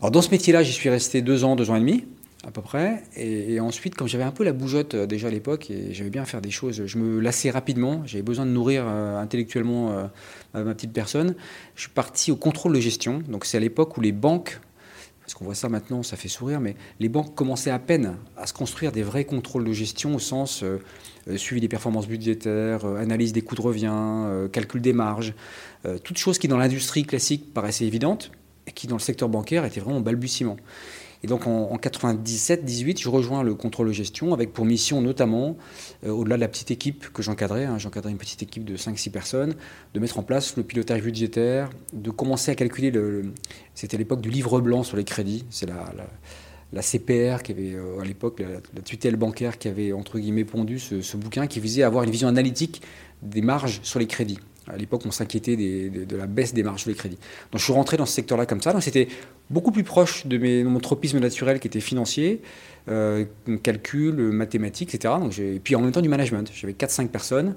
Alors 0.00 0.12
dans 0.12 0.22
ce 0.22 0.30
métier-là, 0.30 0.62
j'y 0.62 0.72
suis 0.72 0.88
resté 0.88 1.22
deux 1.22 1.42
ans, 1.42 1.56
deux 1.56 1.70
ans 1.70 1.76
et 1.76 1.80
demi 1.80 2.04
à 2.46 2.50
peu 2.50 2.62
près. 2.62 3.02
Et, 3.16 3.60
ensuite, 3.60 3.94
comme 3.94 4.08
j'avais 4.08 4.24
un 4.24 4.30
peu 4.30 4.44
la 4.44 4.52
bougeotte 4.52 4.94
euh, 4.94 5.06
déjà 5.06 5.28
à 5.28 5.30
l'époque 5.30 5.70
et 5.70 5.92
j'avais 5.92 6.10
bien 6.10 6.24
faire 6.24 6.40
des 6.40 6.50
choses, 6.50 6.86
je 6.86 6.98
me 6.98 7.20
lassais 7.20 7.50
rapidement. 7.50 8.02
J'avais 8.06 8.22
besoin 8.22 8.46
de 8.46 8.50
nourrir 8.50 8.84
euh, 8.86 9.18
intellectuellement 9.18 9.90
euh, 9.90 10.06
ma 10.54 10.74
petite 10.74 10.92
personne. 10.92 11.34
Je 11.74 11.82
suis 11.82 11.90
parti 11.90 12.30
au 12.30 12.36
contrôle 12.36 12.74
de 12.74 12.80
gestion. 12.80 13.22
Donc 13.28 13.44
c'est 13.44 13.56
à 13.56 13.60
l'époque 13.60 13.96
où 13.96 14.00
les 14.00 14.12
banques, 14.12 14.60
parce 15.28 15.34
qu'on 15.34 15.44
voit 15.44 15.54
ça 15.54 15.68
maintenant, 15.68 16.02
ça 16.02 16.16
fait 16.16 16.28
sourire, 16.28 16.58
mais 16.58 16.74
les 17.00 17.10
banques 17.10 17.34
commençaient 17.34 17.70
à 17.70 17.78
peine 17.78 18.16
à 18.38 18.46
se 18.46 18.54
construire 18.54 18.92
des 18.92 19.02
vrais 19.02 19.26
contrôles 19.26 19.64
de 19.64 19.74
gestion 19.74 20.14
au 20.14 20.18
sens 20.18 20.64
suivi 21.36 21.60
des 21.60 21.68
performances 21.68 22.08
budgétaires, 22.08 22.86
analyse 22.86 23.34
des 23.34 23.42
coûts 23.42 23.54
de 23.54 23.60
revient, 23.60 24.48
calcul 24.50 24.80
des 24.80 24.94
marges, 24.94 25.34
toutes 26.02 26.16
choses 26.16 26.38
qui 26.38 26.48
dans 26.48 26.56
l'industrie 26.56 27.04
classique 27.04 27.52
paraissaient 27.52 27.84
évidentes 27.84 28.30
qui 28.78 28.86
dans 28.86 28.96
le 28.96 29.00
secteur 29.00 29.28
bancaire 29.28 29.64
était 29.64 29.80
vraiment 29.80 30.00
balbutiement. 30.00 30.56
Et 31.22 31.26
donc 31.26 31.46
en, 31.46 31.76
97-18, 31.76 33.00
je 33.00 33.08
rejoins 33.08 33.42
le 33.42 33.54
contrôle 33.54 33.88
de 33.88 33.92
gestion 33.92 34.32
avec 34.32 34.52
pour 34.52 34.64
mission 34.64 35.00
notamment, 35.02 35.56
euh, 36.04 36.10
au-delà 36.10 36.36
de 36.36 36.40
la 36.40 36.48
petite 36.48 36.70
équipe 36.70 37.12
que 37.12 37.22
j'encadrais, 37.22 37.64
hein, 37.64 37.78
j'encadrais 37.78 38.10
une 38.10 38.18
petite 38.18 38.42
équipe 38.42 38.64
de 38.64 38.76
5-6 38.76 39.10
personnes, 39.10 39.54
de 39.94 40.00
mettre 40.00 40.18
en 40.18 40.22
place 40.22 40.56
le 40.56 40.62
pilotage 40.62 41.02
budgétaire, 41.02 41.70
de 41.92 42.10
commencer 42.10 42.50
à 42.50 42.54
calculer, 42.54 42.90
le, 42.90 43.32
c'était 43.74 43.96
à 43.96 43.98
l'époque 43.98 44.20
du 44.20 44.30
livre 44.30 44.60
blanc 44.60 44.82
sur 44.82 44.96
les 44.96 45.04
crédits, 45.04 45.44
c'est 45.50 45.66
la, 45.66 45.92
la, 46.72 46.82
CPR 46.82 47.42
qui 47.42 47.52
avait 47.52 47.74
euh, 47.74 48.00
à 48.00 48.04
l'époque, 48.04 48.40
la, 48.40 48.82
tutelle 48.82 49.16
bancaire 49.16 49.58
qui 49.58 49.68
avait 49.68 49.92
entre 49.92 50.18
guillemets 50.18 50.44
pondu 50.44 50.78
ce 50.78 51.16
bouquin 51.16 51.46
qui 51.48 51.58
visait 51.58 51.82
à 51.82 51.88
avoir 51.88 52.04
une 52.04 52.10
vision 52.10 52.28
analytique 52.28 52.82
des 53.22 53.42
marges 53.42 53.80
sur 53.82 53.98
les 53.98 54.06
crédits. 54.06 54.38
À 54.68 54.76
l'époque, 54.76 55.02
on 55.06 55.10
s'inquiétait 55.10 55.56
de 55.56 56.16
la 56.16 56.26
baisse 56.26 56.54
des 56.54 56.62
marges 56.62 56.84
de 56.84 56.92
crédit. 56.92 57.18
Donc 57.52 57.58
je 57.58 57.64
suis 57.64 57.72
rentré 57.72 57.96
dans 57.96 58.06
ce 58.06 58.14
secteur-là 58.14 58.46
comme 58.46 58.60
ça. 58.60 58.78
C'était 58.80 59.08
beaucoup 59.50 59.72
plus 59.72 59.84
proche 59.84 60.26
de, 60.26 60.38
mes, 60.38 60.64
mon 60.64 60.80
tropisme 60.80 61.18
naturel 61.18 61.60
qui 61.60 61.68
était 61.68 61.80
financier, 61.80 62.42
euh, 62.88 63.24
calcul, 63.62 64.14
mathématiques, 64.14 64.94
etc. 64.94 65.14
Donc 65.20 65.38
et 65.38 65.60
puis 65.62 65.74
en 65.74 65.80
même 65.80 65.92
temps 65.92 66.00
du 66.00 66.08
management. 66.08 66.50
J'avais 66.54 66.74
4-5 66.74 67.08
personnes. 67.08 67.54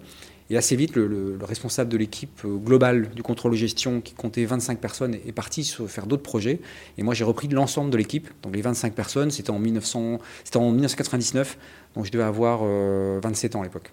Et 0.51 0.57
assez 0.57 0.75
vite, 0.75 0.97
le, 0.97 1.39
responsable 1.41 1.89
de 1.89 1.95
l'équipe 1.95 2.41
euh, 2.43 2.57
globale 2.57 3.09
du 3.15 3.23
contrôle 3.23 3.53
de 3.53 3.57
gestion, 3.57 4.01
qui 4.01 4.13
comptait 4.13 4.43
25 4.43 4.79
personnes, 4.79 5.15
est 5.25 5.31
parti 5.31 5.63
faire 5.87 6.05
d'autres 6.05 6.23
projets. 6.23 6.59
Et 6.97 7.03
moi, 7.03 7.13
j'ai 7.13 7.23
repris 7.23 7.47
l'ensemble 7.47 7.89
de 7.89 7.95
l'équipe. 7.95 8.29
Donc 8.43 8.53
les 8.53 8.61
25 8.61 8.93
personnes, 8.93 9.31
c'était 9.31 9.51
en, 9.51 9.59
1900, 9.59 10.19
en 10.55 10.71
1999. 10.71 11.57
Donc 11.95 12.05
je 12.05 12.11
devais 12.11 12.25
avoir 12.25 12.59
27 12.59 13.55
euh, 13.55 13.57
ans 13.57 13.61
à 13.61 13.63
l'époque. 13.63 13.91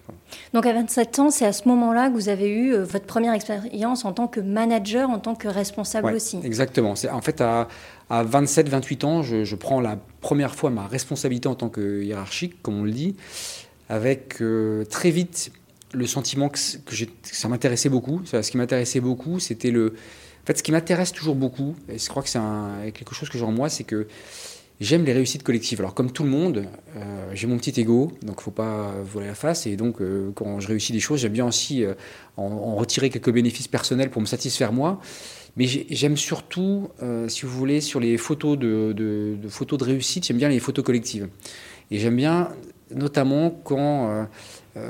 Donc 0.53 0.65
à 0.65 0.73
27 0.73 1.19
ans, 1.19 1.29
c'est 1.29 1.45
à 1.45 1.53
ce 1.53 1.65
moment-là 1.69 2.09
que 2.09 2.15
vous 2.15 2.27
avez 2.27 2.49
eu 2.49 2.73
euh, 2.73 2.83
votre 2.83 3.05
première 3.05 3.33
expérience 3.33 4.03
en 4.03 4.11
tant 4.11 4.27
que 4.27 4.41
manager, 4.41 5.09
en 5.09 5.19
tant 5.19 5.35
que 5.35 5.47
responsable 5.47 6.13
aussi. 6.13 6.39
Exactement. 6.43 6.93
En 7.09 7.21
fait, 7.21 7.39
à, 7.39 7.69
27-28 8.11 9.05
ans, 9.05 9.23
je, 9.23 9.55
prends 9.55 9.79
la 9.79 9.97
première 10.19 10.55
fois 10.55 10.71
ma 10.71 10.87
responsabilité 10.87 11.47
en 11.47 11.55
tant 11.55 11.69
que 11.69 12.03
hiérarchique, 12.03 12.61
comme 12.61 12.81
on 12.81 12.83
le 12.83 12.91
dit, 12.91 13.15
avec 13.87 14.41
très 14.89 15.11
vite 15.11 15.51
le 15.93 16.07
sentiment 16.07 16.49
que, 16.49 16.59
ça 17.23 17.47
m'intéressait 17.47 17.89
beaucoup. 17.89 18.21
Ce 18.25 18.49
qui 18.49 18.57
m'intéressait 18.57 18.99
beaucoup, 18.99 19.39
c'était 19.39 19.71
le. 19.71 19.95
En 20.43 20.45
fait, 20.45 20.57
ce 20.57 20.63
qui 20.63 20.71
m'intéresse 20.71 21.11
toujours 21.11 21.35
beaucoup, 21.35 21.75
et 21.89 21.99
je 21.99 22.07
crois 22.09 22.23
que 22.23 22.29
c'est 22.29 22.39
quelque 22.93 23.13
chose 23.13 23.29
que 23.29 23.37
j'ai 23.37 23.43
en 23.43 23.51
moi, 23.51 23.69
c'est 23.69 23.83
que 23.83 24.07
j'aime 24.79 25.03
les 25.03 25.13
réussites 25.13 25.43
collectives. 25.43 25.79
Alors, 25.79 25.93
comme 25.93 26.11
tout 26.11 26.23
le 26.23 26.29
monde, 26.29 26.65
euh, 26.95 27.31
j'ai 27.33 27.47
mon 27.47 27.57
petit 27.57 27.79
ego, 27.79 28.11
donc 28.21 28.37
il 28.37 28.39
ne 28.39 28.41
faut 28.41 28.51
pas 28.51 28.93
voler 29.03 29.27
la 29.27 29.35
face. 29.35 29.67
Et 29.67 29.75
donc, 29.75 30.01
euh, 30.01 30.31
quand 30.35 30.59
je 30.59 30.67
réussis 30.67 30.93
des 30.93 30.99
choses, 30.99 31.19
j'aime 31.19 31.33
bien 31.33 31.45
aussi 31.45 31.83
euh, 31.83 31.93
en, 32.37 32.75
retirer 32.75 33.09
quelques 33.09 33.31
bénéfices 33.31 33.67
personnels 33.67 34.09
pour 34.09 34.21
me 34.21 34.27
satisfaire 34.27 34.71
moi. 34.73 34.99
Mais 35.57 35.65
j'aime 35.65 36.15
surtout, 36.15 36.89
si 37.27 37.41
vous 37.45 37.51
voulez, 37.51 37.81
sur 37.81 37.99
les 37.99 38.17
photos 38.17 38.57
de, 38.57 39.35
photos 39.49 39.79
de 39.79 39.83
réussite, 39.83 40.25
j'aime 40.25 40.37
bien 40.37 40.47
les 40.47 40.59
photos 40.59 40.85
collectives. 40.85 41.27
Et 41.91 41.97
j'aime 41.97 42.15
bien, 42.15 42.49
notamment 42.95 43.49
quand 43.49 44.27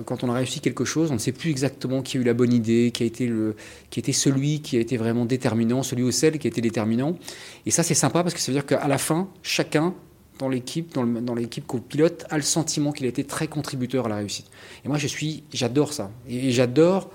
quand 0.05 0.23
on 0.23 0.29
a 0.29 0.33
réussi 0.33 0.59
quelque 0.59 0.85
chose, 0.85 1.11
on 1.11 1.15
ne 1.15 1.19
sait 1.19 1.31
plus 1.31 1.49
exactement 1.49 2.01
qui 2.01 2.17
a 2.17 2.21
eu 2.21 2.23
la 2.23 2.33
bonne 2.33 2.53
idée, 2.53 2.91
qui 2.91 3.03
a 3.03 3.05
été, 3.05 3.27
le, 3.27 3.55
qui 3.89 4.01
celui 4.13 4.61
qui 4.61 4.77
a 4.77 4.79
été 4.79 4.97
vraiment 4.97 5.25
déterminant, 5.25 5.83
celui 5.83 6.03
ou 6.03 6.11
celle 6.11 6.39
qui 6.39 6.47
a 6.47 6.49
été 6.49 6.61
déterminant. 6.61 7.17
Et 7.65 7.71
ça, 7.71 7.83
c'est 7.83 7.93
sympa 7.93 8.23
parce 8.23 8.33
que 8.33 8.39
ça 8.39 8.51
veut 8.51 8.57
dire 8.57 8.65
qu'à 8.65 8.87
la 8.87 8.97
fin, 8.97 9.29
chacun 9.43 9.93
dans 10.39 10.49
l'équipe, 10.49 10.93
dans, 10.93 11.35
l'équipe 11.35 11.67
qu'on 11.67 11.79
pilote, 11.79 12.25
a 12.29 12.37
le 12.37 12.43
sentiment 12.43 12.91
qu'il 12.91 13.05
a 13.05 13.09
été 13.09 13.25
très 13.25 13.47
contributeur 13.47 14.05
à 14.05 14.09
la 14.09 14.15
réussite. 14.15 14.47
Et 14.85 14.87
moi, 14.87 14.97
je 14.97 15.07
suis, 15.07 15.43
j'adore 15.53 15.93
ça. 15.93 16.11
Et, 16.27 16.51
j'adore 16.51 17.11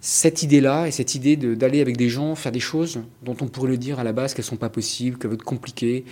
cette 0.00 0.44
idée-là 0.44 0.86
et 0.86 0.92
cette 0.92 1.16
idée 1.16 1.36
d'aller 1.36 1.80
avec 1.80 1.96
des 1.96 2.08
gens 2.08 2.36
faire 2.36 2.52
des 2.52 2.60
choses 2.60 3.00
dont 3.24 3.36
on 3.40 3.48
pourrait 3.48 3.70
le 3.70 3.78
dire 3.78 3.98
à 3.98 4.04
la 4.04 4.12
base 4.12 4.34
qu'elles 4.34 4.44
sont 4.44 4.56
pas 4.56 4.68
possibles, 4.68 5.18
qu'elles 5.18 5.30
vont 5.30 5.36
être 5.36 5.42
compliquées 5.42 6.04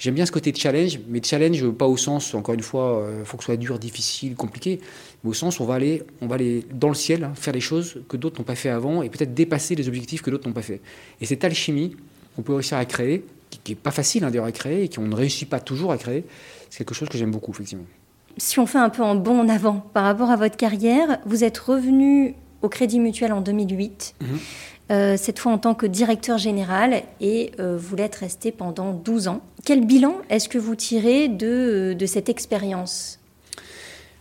J'aime 0.00 0.14
bien 0.14 0.24
ce 0.24 0.32
côté 0.32 0.54
challenge, 0.54 0.98
mais 1.08 1.20
challenge 1.22 1.68
pas 1.72 1.86
au 1.86 1.98
sens, 1.98 2.32
encore 2.32 2.54
une 2.54 2.62
fois, 2.62 3.04
il 3.06 3.20
euh, 3.20 3.24
faut 3.26 3.36
que 3.36 3.42
ce 3.42 3.48
soit 3.48 3.58
dur, 3.58 3.78
difficile, 3.78 4.34
compliqué, 4.34 4.80
mais 5.22 5.28
au 5.28 5.34
sens 5.34 5.60
on 5.60 5.66
va 5.66 5.74
aller, 5.74 6.02
on 6.22 6.26
va 6.26 6.36
aller 6.36 6.64
dans 6.72 6.88
le 6.88 6.94
ciel, 6.94 7.22
hein, 7.22 7.32
faire 7.34 7.52
des 7.52 7.60
choses 7.60 8.00
que 8.08 8.16
d'autres 8.16 8.40
n'ont 8.40 8.46
pas 8.46 8.54
fait 8.54 8.70
avant 8.70 9.02
et 9.02 9.10
peut-être 9.10 9.34
dépasser 9.34 9.74
les 9.74 9.88
objectifs 9.88 10.22
que 10.22 10.30
d'autres 10.30 10.48
n'ont 10.48 10.54
pas 10.54 10.62
fait. 10.62 10.80
Et 11.20 11.26
cette 11.26 11.44
alchimie 11.44 11.96
qu'on 12.34 12.40
peut 12.40 12.54
réussir 12.54 12.78
à 12.78 12.84
créer, 12.86 13.26
qui 13.62 13.72
n'est 13.72 13.76
pas 13.76 13.90
facile 13.90 14.24
hein, 14.24 14.30
d'ailleurs 14.30 14.46
à 14.46 14.52
créer 14.52 14.84
et 14.84 14.88
qu'on 14.88 15.02
ne 15.02 15.14
réussit 15.14 15.46
pas 15.46 15.60
toujours 15.60 15.92
à 15.92 15.98
créer, 15.98 16.24
c'est 16.70 16.78
quelque 16.78 16.94
chose 16.94 17.10
que 17.10 17.18
j'aime 17.18 17.30
beaucoup, 17.30 17.50
effectivement. 17.50 17.84
Si 18.38 18.58
on 18.58 18.64
fait 18.64 18.78
un 18.78 18.88
peu 18.88 19.02
en 19.02 19.16
bond 19.16 19.38
en 19.38 19.50
avant 19.50 19.84
par 19.92 20.04
rapport 20.04 20.30
à 20.30 20.36
votre 20.36 20.56
carrière, 20.56 21.18
vous 21.26 21.44
êtes 21.44 21.58
revenu 21.58 22.36
au 22.62 22.68
Crédit 22.68 23.00
Mutuel 23.00 23.32
en 23.32 23.40
2008. 23.40 24.14
Euh, 24.90 25.16
cette 25.16 25.38
fois 25.38 25.52
en 25.52 25.58
tant 25.58 25.74
que 25.74 25.86
directeur 25.86 26.36
général, 26.36 27.02
et 27.20 27.52
euh, 27.60 27.78
vous 27.78 27.94
l'êtes 27.94 28.16
resté 28.16 28.50
pendant 28.50 28.92
12 28.92 29.28
ans. 29.28 29.40
Quel 29.64 29.86
bilan 29.86 30.16
est-ce 30.30 30.48
que 30.48 30.58
vous 30.58 30.74
tirez 30.74 31.28
de, 31.28 31.94
de 31.96 32.06
cette 32.06 32.28
expérience? 32.28 33.20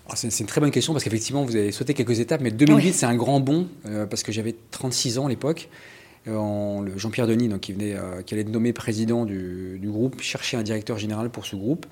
Ah, 0.07 0.15
c'est 0.15 0.39
une 0.39 0.45
très 0.45 0.61
bonne 0.61 0.71
question 0.71 0.93
parce 0.93 1.03
qu'effectivement, 1.03 1.43
vous 1.43 1.55
avez 1.55 1.71
sauté 1.71 1.95
quelques 1.95 2.19
étapes, 2.19 2.41
mais 2.41 2.51
2008, 2.51 2.93
c'est 2.93 3.05
un 3.07 3.15
grand 3.15 3.39
bond 3.39 3.67
euh, 3.87 4.05
parce 4.05 4.21
que 4.21 4.31
j'avais 4.31 4.55
36 4.71 5.17
ans 5.17 5.25
à 5.25 5.29
l'époque. 5.29 5.69
Jean-Pierre 6.27 7.25
Denis, 7.25 7.47
donc, 7.47 7.61
qui, 7.61 7.73
venait, 7.73 7.95
qui 8.23 8.35
allait 8.35 8.43
être 8.43 8.51
nommé 8.51 8.71
président 8.71 9.25
du, 9.25 9.79
groupe, 9.85 10.21
cherchait 10.21 10.57
un 10.57 10.61
directeur 10.61 10.99
général 10.99 11.31
pour 11.31 11.47
ce 11.47 11.55
groupe 11.55 11.87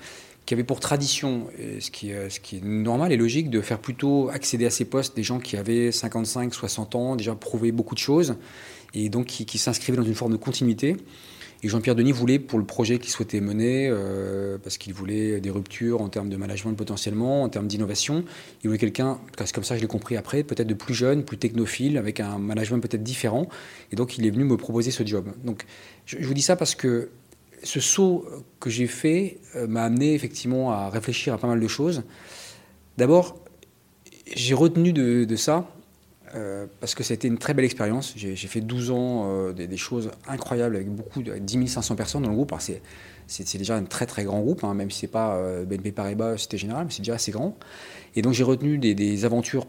qui 0.47 0.53
avait 0.53 0.63
pour 0.63 0.79
tradition, 0.79 1.47
ce 1.79 1.91
qui, 1.91 2.11
ce 2.29 2.39
qui 2.39 2.55
est 2.55 2.63
normal 2.63 3.11
et 3.11 3.17
logique, 3.17 3.49
de 3.49 3.59
faire 3.59 3.79
plutôt 3.79 4.29
accéder 4.29 4.65
à 4.65 4.69
ces 4.69 4.85
postes 4.85 5.13
des 5.13 5.21
gens 5.21 5.39
qui 5.39 5.57
avaient 5.57 5.91
55, 5.91 6.53
60 6.53 6.95
ans, 6.95 7.15
déjà 7.17 7.35
prouvé 7.35 7.73
beaucoup 7.73 7.95
de 7.95 7.99
choses, 7.99 8.35
et 8.93 9.09
donc 9.09 9.25
qui, 9.25 9.57
s'inscrivaient 9.57 9.97
dans 9.97 10.05
une 10.05 10.15
forme 10.15 10.31
de 10.31 10.37
continuité. 10.37 10.95
Et 11.63 11.67
Jean-Pierre 11.67 11.95
Denis 11.95 12.13
voulait, 12.13 12.39
pour 12.39 12.59
le 12.59 12.65
projet 12.65 12.97
qu'il 12.97 13.09
souhaitait 13.09 13.41
mener, 13.41 13.89
euh, 13.91 14.57
parce 14.57 14.77
qu'il 14.77 14.93
voulait 14.93 15.41
des 15.41 15.49
ruptures 15.49 16.01
en 16.01 16.07
termes 16.07 16.29
de 16.29 16.37
management 16.37 16.73
potentiellement, 16.73 17.43
en 17.43 17.49
termes 17.49 17.67
d'innovation, 17.67 18.23
il 18.63 18.67
voulait 18.67 18.79
quelqu'un, 18.79 19.19
c'est 19.37 19.53
comme 19.53 19.65
ça 19.65 19.75
je 19.75 19.81
l'ai 19.81 19.87
compris 19.87 20.15
après, 20.15 20.43
peut-être 20.43 20.67
de 20.67 20.73
plus 20.73 20.93
jeune, 20.93 21.25
plus 21.25 21.37
technophile, 21.37 21.97
avec 21.97 22.21
un 22.21 22.37
management 22.37 22.79
peut-être 22.79 23.03
différent. 23.03 23.49
Et 23.91 23.97
donc 23.97 24.17
il 24.17 24.25
est 24.25 24.29
venu 24.29 24.45
me 24.45 24.55
proposer 24.55 24.91
ce 24.91 25.05
job. 25.05 25.27
Donc 25.43 25.65
je 26.05 26.25
vous 26.25 26.33
dis 26.33 26.41
ça 26.41 26.55
parce 26.55 26.73
que 26.73 27.09
ce 27.63 27.79
saut 27.79 28.25
que 28.59 28.69
j'ai 28.69 28.87
fait 28.87 29.39
euh, 29.55 29.67
m'a 29.67 29.83
amené 29.83 30.13
effectivement 30.13 30.71
à 30.71 30.89
réfléchir 30.89 31.33
à 31.33 31.37
pas 31.37 31.47
mal 31.47 31.59
de 31.59 31.67
choses. 31.67 32.03
D'abord, 32.97 33.39
j'ai 34.35 34.53
retenu 34.53 34.93
de, 34.93 35.35
ça 35.35 35.67
euh, 36.35 36.65
parce 36.79 36.95
que 36.95 37.03
c'était 37.03 37.27
une 37.27 37.37
très 37.37 37.53
belle 37.53 37.65
expérience. 37.65 38.13
J'ai 38.15 38.35
fait 38.35 38.61
12 38.61 38.91
ans 38.91 39.25
euh, 39.27 39.53
des, 39.53 39.77
choses 39.77 40.11
incroyables 40.27 40.75
avec 40.75 40.89
beaucoup 40.89 41.21
de 41.21 41.37
10 41.37 41.67
500 41.67 41.95
personnes 41.95 42.23
dans 42.23 42.29
le 42.29 42.35
groupe. 42.35 42.53
C'est 43.27 43.57
déjà 43.57 43.75
un 43.75 43.83
très 43.83 44.05
très 44.05 44.23
grand 44.23 44.39
groupe, 44.41 44.63
hein, 44.63 44.73
même 44.73 44.91
si 44.91 45.01
c'est 45.01 45.07
pas 45.07 45.41
BNP 45.65 45.91
Paribas, 45.91 46.37
c'était 46.37 46.57
général, 46.57 46.85
mais 46.85 46.91
c'est 46.91 47.01
déjà 47.01 47.15
assez 47.15 47.31
grand. 47.31 47.57
Et 48.15 48.21
donc 48.21 48.33
j'ai 48.33 48.43
retenu 48.43 48.77
des 48.77 49.25
aventures 49.25 49.67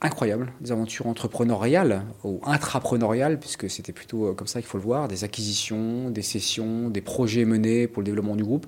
incroyables, 0.00 0.52
des 0.60 0.72
aventures 0.72 1.06
entrepreneuriales 1.06 2.02
ou 2.24 2.40
intrapreneuriales, 2.44 3.38
puisque 3.40 3.70
c'était 3.70 3.92
plutôt 3.92 4.26
euh, 4.26 4.32
comme 4.34 4.46
ça 4.46 4.60
qu'il 4.60 4.68
faut 4.68 4.78
le 4.78 4.84
voir, 4.84 5.08
des 5.08 5.24
acquisitions, 5.24 6.10
des 6.10 6.22
sessions, 6.22 6.90
des 6.90 7.00
projets 7.00 7.44
menés 7.44 7.86
pour 7.86 8.02
le 8.02 8.06
développement 8.06 8.36
du 8.36 8.44
groupe, 8.44 8.66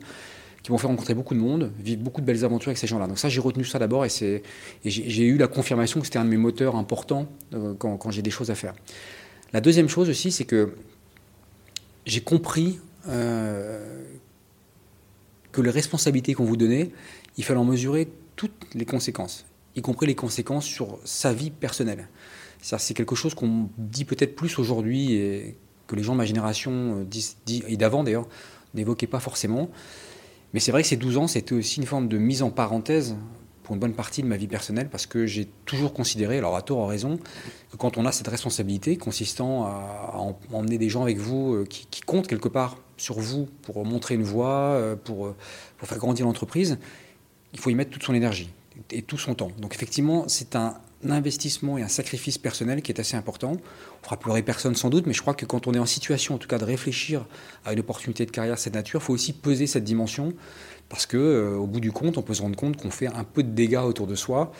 qui 0.62 0.72
m'ont 0.72 0.78
fait 0.78 0.86
rencontrer 0.86 1.14
beaucoup 1.14 1.34
de 1.34 1.38
monde, 1.38 1.70
vivre 1.78 2.02
beaucoup 2.02 2.20
de 2.20 2.26
belles 2.26 2.44
aventures 2.44 2.70
avec 2.70 2.78
ces 2.78 2.86
gens-là. 2.86 3.06
Donc 3.06 3.18
ça, 3.18 3.28
j'ai 3.28 3.40
retenu 3.40 3.64
ça 3.64 3.78
d'abord 3.78 4.04
et, 4.04 4.42
j'ai 4.84 5.24
eu 5.24 5.36
la 5.36 5.46
confirmation 5.46 6.00
que 6.00 6.06
c'était 6.06 6.18
un 6.18 6.24
de 6.24 6.30
mes 6.30 6.36
moteurs 6.36 6.74
importants 6.74 7.28
euh, 7.54 7.74
quand, 7.74 8.10
j'ai 8.10 8.22
des 8.22 8.30
choses 8.30 8.50
à 8.50 8.54
faire. 8.54 8.74
La 9.52 9.60
deuxième 9.60 9.88
chose 9.88 10.08
aussi, 10.08 10.32
c'est 10.32 10.44
que 10.44 10.74
j'ai 12.04 12.20
compris 12.20 12.80
euh, 13.08 14.02
que 15.52 15.60
les 15.60 15.70
responsabilités 15.70 16.34
qu'on 16.34 16.44
vous 16.44 16.56
donnait, 16.56 16.90
il 17.36 17.44
fallait 17.44 17.60
en 17.60 17.64
mesurer 17.64 18.08
toutes 18.34 18.66
les 18.74 18.84
conséquences 18.84 19.46
y 19.76 19.82
compris 19.82 20.06
les 20.06 20.14
conséquences 20.14 20.64
sur 20.64 20.98
sa 21.04 21.32
vie 21.32 21.50
personnelle. 21.50 22.08
C'est 22.62 22.94
quelque 22.94 23.14
chose 23.14 23.34
qu'on 23.34 23.68
dit 23.78 24.04
peut-être 24.04 24.34
plus 24.34 24.58
aujourd'hui 24.58 25.12
et 25.12 25.56
que 25.86 25.94
les 25.94 26.02
gens 26.02 26.12
de 26.14 26.18
ma 26.18 26.24
génération 26.24 27.06
euh, 27.12 27.60
et 27.68 27.76
d'avant 27.76 28.02
d'ailleurs 28.02 28.26
n'évoquaient 28.74 29.06
pas 29.06 29.20
forcément. 29.20 29.70
Mais 30.52 30.60
c'est 30.60 30.72
vrai 30.72 30.82
que 30.82 30.88
ces 30.88 30.96
12 30.96 31.18
ans, 31.18 31.26
c'était 31.28 31.54
aussi 31.54 31.80
une 31.80 31.86
forme 31.86 32.08
de 32.08 32.18
mise 32.18 32.42
en 32.42 32.50
parenthèse 32.50 33.16
pour 33.62 33.74
une 33.74 33.80
bonne 33.80 33.94
partie 33.94 34.22
de 34.22 34.26
ma 34.26 34.36
vie 34.36 34.46
personnelle 34.46 34.88
parce 34.88 35.06
que 35.06 35.26
j'ai 35.26 35.46
toujours 35.64 35.92
considéré, 35.92 36.38
alors 36.38 36.56
à 36.56 36.62
tort 36.62 36.84
à 36.84 36.88
raison, 36.88 37.18
que 37.70 37.76
quand 37.76 37.98
on 37.98 38.06
a 38.06 38.12
cette 38.12 38.28
responsabilité 38.28 38.96
consistant 38.96 39.66
à, 39.66 40.16
emmener 40.52 40.78
des 40.78 40.88
gens 40.88 41.02
avec 41.02 41.18
vous 41.18 41.54
euh, 41.54 41.66
qui, 41.68 42.00
comptent 42.00 42.26
quelque 42.26 42.48
part 42.48 42.78
sur 42.96 43.20
vous 43.20 43.48
pour 43.62 43.84
montrer 43.84 44.14
une 44.14 44.22
voie, 44.22 44.72
euh, 44.74 44.96
pour 44.96 45.34
faire 45.82 45.98
grandir 45.98 46.26
l'entreprise, 46.26 46.78
il 47.52 47.60
faut 47.60 47.70
y 47.70 47.74
mettre 47.74 47.90
toute 47.90 48.02
son 48.02 48.14
énergie 48.14 48.50
et 48.90 49.02
tout 49.02 49.18
son 49.18 49.34
temps. 49.34 49.50
Donc 49.58 49.74
effectivement, 49.74 50.24
c'est 50.28 50.56
un 50.56 50.74
investissement 51.08 51.78
et 51.78 51.82
un 51.82 51.88
sacrifice 51.88 52.38
personnel 52.38 52.82
qui 52.82 52.92
est 52.92 53.00
assez 53.00 53.16
important. 53.16 53.56
On 54.00 54.04
fera 54.04 54.18
pleurer 54.18 54.42
personne 54.42 54.74
sans 54.74 54.90
doute, 54.90 55.06
mais 55.06 55.12
je 55.12 55.20
crois 55.20 55.34
que 55.34 55.44
quand 55.44 55.66
on 55.66 55.74
est 55.74 55.78
en 55.78 55.86
situation, 55.86 56.34
en 56.34 56.38
tout 56.38 56.48
cas, 56.48 56.58
de 56.58 56.64
réfléchir 56.64 57.26
à 57.64 57.72
une 57.72 57.80
opportunité 57.80 58.26
de 58.26 58.30
carrière 58.30 58.54
de 58.54 58.60
cette 58.60 58.74
nature, 58.74 59.00
il 59.00 59.04
faut 59.04 59.12
aussi 59.12 59.32
peser 59.32 59.66
cette 59.66 59.84
dimension, 59.84 60.32
parce 60.88 61.06
que 61.06 61.16
euh, 61.16 61.56
au 61.56 61.66
bout 61.66 61.80
du 61.80 61.92
compte, 61.92 62.16
on 62.18 62.22
peut 62.22 62.34
se 62.34 62.42
rendre 62.42 62.56
compte 62.56 62.76
qu'on 62.76 62.90
fait 62.90 63.08
un 63.08 63.24
peu 63.24 63.42
de 63.42 63.50
dégâts 63.50 63.82
autour 63.84 64.06
de 64.06 64.14
soi, 64.14 64.52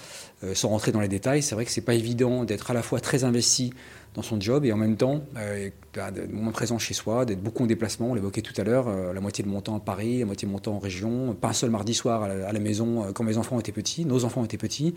euh, 0.45 0.55
sans 0.55 0.69
rentrer 0.69 0.93
dans 0.93 1.01
les 1.01 1.09
détails. 1.09 1.43
C'est 1.43 1.55
vrai 1.55 1.65
que 1.65 1.71
c'est 1.71 1.81
pas 1.81 1.95
évident 1.95 2.45
d'être 2.45 2.71
à 2.71 2.75
la 2.75 2.83
fois 2.83 3.01
très 3.01 3.25
investi 3.25 3.73
dans 4.17 4.23
son 4.23 4.41
job 4.41 4.65
et 4.65 4.73
en 4.73 4.77
même 4.77 4.97
temps 4.97 5.23
euh, 5.37 5.69
d'être 5.95 6.33
moins 6.33 6.51
présent 6.51 6.79
chez 6.79 6.95
soi, 6.95 7.27
d'être 7.27 7.43
beaucoup 7.43 7.63
en 7.63 7.67
déplacement. 7.67 8.11
On 8.11 8.15
l'évoquait 8.15 8.41
tout 8.41 8.55
à 8.57 8.65
l'heure, 8.65 8.89
euh, 8.89 9.13
la 9.13 9.21
moitié 9.21 9.45
de 9.45 9.49
mon 9.49 9.61
temps 9.61 9.77
à 9.77 9.81
Paris, 9.81 10.21
la 10.21 10.27
moitié 10.27 10.49
de 10.49 10.53
mon 10.53 10.59
temps 10.59 10.75
en 10.75 10.79
région, 10.79 11.35
pas 11.35 11.49
un 11.49 11.53
seul 11.53 11.71
mardi 11.71 11.95
soir 11.95 12.23
à 12.23 12.53
la, 12.53 12.59
maison 12.59 13.05
euh, 13.05 13.13
quand 13.13 13.25
mes 13.25 13.37
enfants 13.37 13.61
étaient 13.61 13.73
petits, 13.73 14.07
nos 14.07 14.25
enfants 14.25 14.43
étaient 14.43 14.57
petits, 14.57 14.95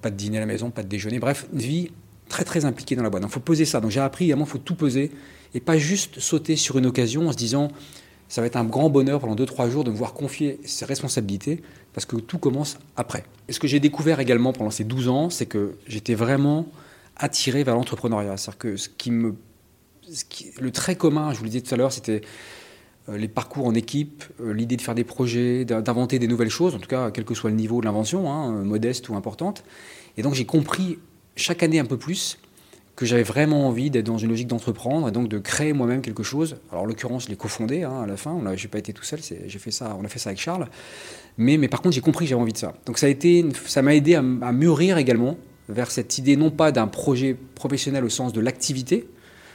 pas 0.00 0.10
de 0.10 0.16
dîner 0.16 0.38
à 0.38 0.40
la 0.40 0.46
maison, 0.46 0.70
pas 0.70 0.84
de 0.84 0.88
déjeuner, 0.88 1.18
bref, 1.18 1.46
une 1.52 1.58
vie 1.58 1.90
très 2.28 2.44
très 2.44 2.64
impliquée 2.64 2.94
dans 2.94 3.02
la 3.02 3.10
boîte. 3.10 3.22
Donc 3.22 3.32
il 3.32 3.34
faut 3.34 3.40
peser 3.40 3.64
ça. 3.64 3.80
Donc 3.80 3.90
j'ai 3.90 4.00
appris 4.00 4.26
également, 4.26 4.44
il 4.44 4.50
faut 4.50 4.58
tout 4.58 4.76
peser 4.76 5.10
et 5.54 5.60
pas 5.60 5.76
juste 5.76 6.20
sauter 6.20 6.54
sur 6.54 6.78
une 6.78 6.86
occasion 6.86 7.28
en 7.28 7.32
se 7.32 7.36
disant 7.36 7.68
ça 8.28 8.40
va 8.40 8.46
être 8.46 8.56
un 8.56 8.64
grand 8.64 8.90
bonheur 8.90 9.20
pendant 9.20 9.36
2-3 9.36 9.70
jours 9.70 9.84
de 9.84 9.90
me 9.90 9.96
voir 9.96 10.12
confier 10.12 10.60
ses 10.64 10.84
responsabilités 10.84 11.62
parce 11.92 12.06
que 12.06 12.16
tout 12.16 12.38
commence 12.38 12.78
après. 12.96 13.24
Et 13.48 13.52
ce 13.52 13.60
que 13.60 13.66
j'ai 13.66 13.80
découvert 13.80 14.20
également 14.20 14.52
pendant 14.52 14.70
ces 14.70 14.84
12 14.84 15.08
ans, 15.08 15.30
c'est 15.30 15.46
que 15.46 15.76
j'étais 15.86 16.14
vraiment 16.14 16.66
attiré 17.16 17.64
vers 17.64 17.74
l'entrepreneuriat. 17.74 18.36
C'est-à-dire 18.36 18.58
que 18.58 18.76
ce 18.76 18.88
qui 18.88 19.10
me, 19.10 19.34
le 20.60 20.70
trait 20.70 20.96
commun, 20.96 21.32
je 21.32 21.38
vous 21.38 21.44
le 21.44 21.50
disais 21.50 21.62
tout 21.62 21.74
à 21.74 21.76
l'heure, 21.76 21.92
c'était 21.92 22.20
euh, 23.08 23.16
les 23.16 23.28
parcours 23.28 23.66
en 23.66 23.74
équipe, 23.74 24.24
euh, 24.40 24.52
l'idée 24.52 24.76
de 24.76 24.82
faire 24.82 24.94
des 24.94 25.04
projets, 25.04 25.64
d'inventer 25.64 26.18
des 26.18 26.28
nouvelles 26.28 26.50
choses, 26.50 26.74
en 26.74 26.78
tout 26.78 26.88
cas, 26.88 27.10
quel 27.10 27.24
que 27.24 27.34
soit 27.34 27.50
le 27.50 27.56
niveau 27.56 27.80
de 27.80 27.86
l'invention, 27.86 28.30
hein, 28.30 28.50
modeste 28.64 29.08
ou 29.08 29.16
importante. 29.16 29.64
Et 30.16 30.22
donc 30.22 30.34
j'ai 30.34 30.46
compris 30.46 30.98
chaque 31.36 31.62
année 31.62 31.78
un 31.78 31.84
peu 31.84 31.98
plus 31.98 32.38
que 32.96 33.04
j'avais 33.04 33.22
vraiment 33.22 33.68
envie 33.68 33.90
d'être 33.90 34.06
dans 34.06 34.16
une 34.16 34.30
logique 34.30 34.48
d'entreprendre 34.48 35.06
et 35.08 35.12
donc 35.12 35.28
de 35.28 35.38
créer 35.38 35.74
moi-même 35.74 36.00
quelque 36.00 36.22
chose. 36.22 36.56
Alors 36.72 36.84
en 36.84 36.86
l'occurrence, 36.86 37.24
je 37.24 37.28
l'ai 37.28 37.36
cofondé 37.36 37.82
hein, 37.82 38.02
à 38.02 38.06
la 38.06 38.16
fin. 38.16 38.40
Je 38.56 38.62
n'ai 38.62 38.68
pas 38.70 38.78
été 38.78 38.94
tout 38.94 39.04
seul. 39.04 39.20
J'ai 39.22 39.58
fait 39.58 39.70
ça. 39.70 39.96
On 40.00 40.04
a 40.04 40.08
fait 40.08 40.18
ça 40.18 40.30
avec 40.30 40.40
Charles. 40.40 40.66
Mais, 41.36 41.58
mais 41.58 41.68
par 41.68 41.82
contre, 41.82 41.94
j'ai 41.94 42.00
compris 42.00 42.24
que 42.24 42.30
j'avais 42.30 42.40
envie 42.40 42.54
de 42.54 42.58
ça. 42.58 42.74
Donc 42.86 42.98
ça 42.98 43.82
m'a 43.82 43.94
aidé 43.94 44.14
à, 44.14 44.22
mûrir 44.22 44.96
également 44.96 45.36
vers 45.68 45.90
cette 45.90 46.18
idée 46.18 46.36
non 46.36 46.50
pas 46.50 46.72
d'un 46.72 46.86
projet 46.86 47.36
professionnel 47.54 48.04
au 48.04 48.08
sens 48.08 48.32
de 48.32 48.40
l'activité, 48.40 49.08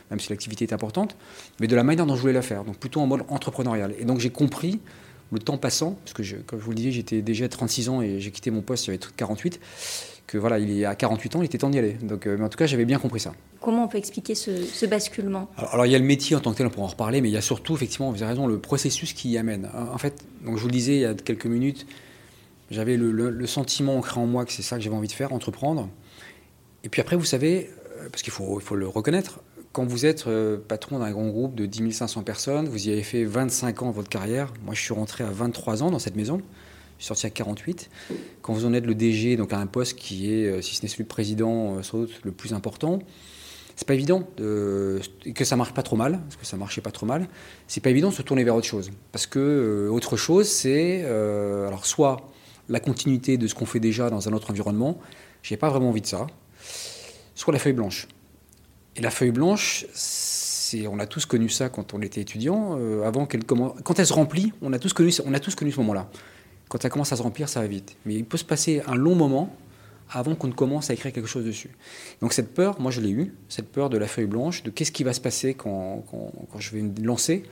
même 0.09 0.19
si 0.19 0.29
l'activité 0.29 0.65
est 0.65 0.73
importante, 0.73 1.15
mais 1.59 1.67
de 1.67 1.75
la 1.75 1.83
manière 1.83 2.05
dont 2.05 2.15
je 2.15 2.21
voulais 2.21 2.33
la 2.33 2.41
faire, 2.41 2.63
donc 2.63 2.77
plutôt 2.77 2.99
en 2.99 3.07
mode 3.07 3.23
entrepreneurial. 3.29 3.95
Et 3.99 4.05
donc 4.05 4.19
j'ai 4.19 4.29
compris, 4.29 4.79
le 5.31 5.39
temps 5.39 5.57
passant, 5.57 5.97
parce 6.03 6.13
que 6.13 6.23
je, 6.23 6.35
comme 6.35 6.59
je 6.59 6.65
vous 6.65 6.71
le 6.71 6.75
disais, 6.75 6.91
j'étais 6.91 7.21
déjà 7.21 7.45
à 7.45 7.47
36 7.47 7.89
ans 7.89 8.01
et 8.01 8.19
j'ai 8.19 8.31
quitté 8.31 8.51
mon 8.51 8.61
poste, 8.61 8.85
j'avais 8.85 8.99
48, 9.15 9.59
que 10.27 10.37
voilà, 10.37 10.59
il 10.59 10.71
y 10.71 10.85
a 10.85 10.93
48 10.93 11.35
ans, 11.35 11.41
il 11.41 11.45
était 11.45 11.57
temps 11.57 11.69
d'y 11.69 11.79
aller. 11.79 11.93
Donc, 12.01 12.27
euh, 12.27 12.35
mais 12.37 12.45
en 12.45 12.49
tout 12.49 12.57
cas, 12.57 12.65
j'avais 12.65 12.85
bien 12.85 12.99
compris 12.99 13.19
ça. 13.19 13.33
Comment 13.61 13.85
on 13.85 13.87
peut 13.87 13.97
expliquer 13.97 14.35
ce, 14.35 14.85
basculement? 14.85 15.49
Alors, 15.57 15.85
il 15.85 15.91
y 15.91 15.95
a 15.95 15.99
le 15.99 16.05
métier 16.05 16.35
en 16.35 16.39
tant 16.39 16.51
que 16.51 16.57
tel, 16.57 16.67
on 16.67 16.69
pourra 16.69 16.85
en 16.85 16.89
reparler, 16.89 17.21
mais 17.21 17.29
il 17.29 17.33
y 17.33 17.37
a 17.37 17.41
surtout, 17.41 17.75
effectivement, 17.75 18.11
vous 18.11 18.21
avez 18.23 18.31
raison, 18.31 18.47
le 18.47 18.59
processus 18.59 19.13
qui 19.13 19.29
y 19.29 19.37
amène. 19.37 19.69
En 19.93 19.97
fait, 19.97 20.23
donc 20.45 20.57
je 20.57 20.61
vous 20.61 20.67
le 20.67 20.73
disais 20.73 20.95
il 20.95 21.01
y 21.01 21.05
a 21.05 21.13
quelques 21.13 21.45
minutes, 21.45 21.85
j'avais 22.69 22.97
le, 22.97 23.11
le 23.11 23.47
sentiment 23.47 23.97
ancré 23.97 24.19
en 24.19 24.25
moi 24.25 24.45
que 24.45 24.51
c'est 24.51 24.61
ça 24.61 24.77
que 24.77 24.83
j'avais 24.83 24.95
envie 24.95 25.09
de 25.09 25.13
faire, 25.13 25.33
entreprendre. 25.33 25.89
Et 26.83 26.89
puis 26.89 27.01
après, 27.01 27.15
vous 27.15 27.25
savez, 27.25 27.69
euh, 28.01 28.09
parce 28.09 28.23
qu'il 28.23 28.33
faut, 28.33 28.59
le 28.75 28.87
reconnaître, 28.87 29.39
quand 29.71 29.85
vous 29.85 30.05
êtes 30.05 30.27
euh, 30.27 30.57
patron 30.57 30.99
d'un 30.99 31.11
grand 31.11 31.27
groupe 31.27 31.55
de 31.55 31.65
10 31.65 31.93
500 31.93 32.23
personnes, 32.23 32.67
vous 32.67 32.87
y 32.87 32.91
avez 32.91 33.03
fait 33.03 33.23
25 33.23 33.83
ans 33.83 33.89
de 33.89 33.95
votre 33.95 34.09
carrière. 34.09 34.53
Moi, 34.63 34.73
je 34.73 34.81
suis 34.81 34.93
rentré 34.93 35.23
à 35.23 35.29
23 35.29 35.83
ans 35.83 35.91
dans 35.91 35.99
cette 35.99 36.15
maison. 36.15 36.41
Je 36.97 37.05
suis 37.05 37.07
sorti 37.07 37.25
à 37.25 37.29
48. 37.29 37.89
Quand 38.41 38.53
vous 38.53 38.65
en 38.65 38.73
êtes 38.73 38.85
le 38.85 38.95
DG, 38.95 39.35
donc 39.35 39.53
à 39.53 39.57
un 39.57 39.65
poste 39.65 39.97
qui 39.97 40.33
est, 40.33 40.45
euh, 40.45 40.61
si 40.61 40.75
ce 40.75 40.83
n'est 40.83 40.87
celui 40.87 41.03
de 41.03 41.09
président, 41.09 41.81
sans 41.83 41.99
doute 41.99 42.19
le 42.23 42.31
plus 42.31 42.53
important, 42.53 42.99
c'est 43.75 43.87
pas 43.87 43.93
évident 43.93 44.27
de, 44.37 44.99
que 45.33 45.45
ça 45.45 45.55
marche 45.55 45.73
pas 45.73 45.81
trop 45.81 45.95
mal, 45.95 46.19
parce 46.23 46.35
que 46.35 46.45
ça 46.45 46.57
marchait 46.57 46.81
pas 46.81 46.91
trop 46.91 47.05
mal. 47.05 47.27
C'est 47.67 47.81
pas 47.81 47.89
évident 47.89 48.09
de 48.09 48.13
se 48.13 48.21
tourner 48.21 48.43
vers 48.43 48.55
autre 48.55 48.67
chose, 48.67 48.91
parce 49.11 49.25
que 49.25 49.87
autre 49.91 50.17
chose, 50.17 50.47
c'est 50.47 51.03
alors 51.03 51.87
soit 51.87 52.29
la 52.69 52.79
continuité 52.79 53.37
de 53.37 53.47
ce 53.47 53.55
qu'on 53.55 53.65
fait 53.65 53.79
déjà 53.79 54.11
dans 54.11 54.29
un 54.29 54.33
autre 54.33 54.51
environnement. 54.51 54.99
J'ai 55.41 55.57
pas 55.57 55.69
vraiment 55.69 55.89
envie 55.89 56.01
de 56.01 56.05
ça 56.05 56.27
soit 57.35 57.53
la 57.53 57.59
feuille 57.59 57.73
blanche. 57.73 58.07
Et 58.95 59.01
la 59.01 59.11
feuille 59.11 59.31
blanche, 59.31 59.85
on 60.87 60.99
a 60.99 61.05
tous 61.05 61.25
connu 61.25 61.49
ça 61.49 61.69
quand 61.69 61.93
on 61.93 62.01
était 62.01 62.21
étudiant. 62.21 62.77
Euh, 62.77 63.03
avant 63.03 63.25
qu'elle 63.25 63.43
quand 63.45 63.99
elle 63.99 64.05
se 64.05 64.13
remplit, 64.13 64.53
on 64.61 64.73
a 64.73 64.79
tous 64.79 64.93
connu, 64.93 65.11
on 65.25 65.33
a 65.33 65.39
tous 65.39 65.55
connu 65.55 65.71
ce 65.71 65.79
moment-là. 65.79 66.09
Quand 66.69 66.81
ça 66.81 66.89
commence 66.89 67.11
à 67.11 67.17
se 67.17 67.21
remplir, 67.21 67.49
ça 67.49 67.61
va 67.61 67.67
vite. 67.67 67.95
Mais 68.05 68.15
il 68.15 68.25
peut 68.25 68.37
se 68.37 68.45
passer 68.45 68.81
un 68.87 68.95
long 68.95 69.15
moment 69.15 69.53
avant 70.09 70.35
qu'on 70.35 70.47
ne 70.47 70.53
commence 70.53 70.89
à 70.89 70.93
écrire 70.93 71.13
quelque 71.13 71.27
chose 71.27 71.45
dessus. 71.45 71.69
Donc 72.21 72.33
cette 72.33 72.53
peur, 72.53 72.79
moi 72.79 72.91
je 72.91 73.01
l'ai 73.01 73.11
eue, 73.11 73.33
cette 73.49 73.71
peur 73.71 73.89
de 73.89 73.97
la 73.97 74.07
feuille 74.07 74.25
blanche, 74.25 74.63
de 74.63 74.69
qu'est-ce 74.69 74.91
qui 74.91 75.03
va 75.03 75.13
se 75.13 75.21
passer 75.21 75.53
quand, 75.53 76.03
quand, 76.11 76.31
quand 76.51 76.59
je 76.59 76.71
vais 76.71 76.81
me 76.81 77.01
lancer. 77.03 77.43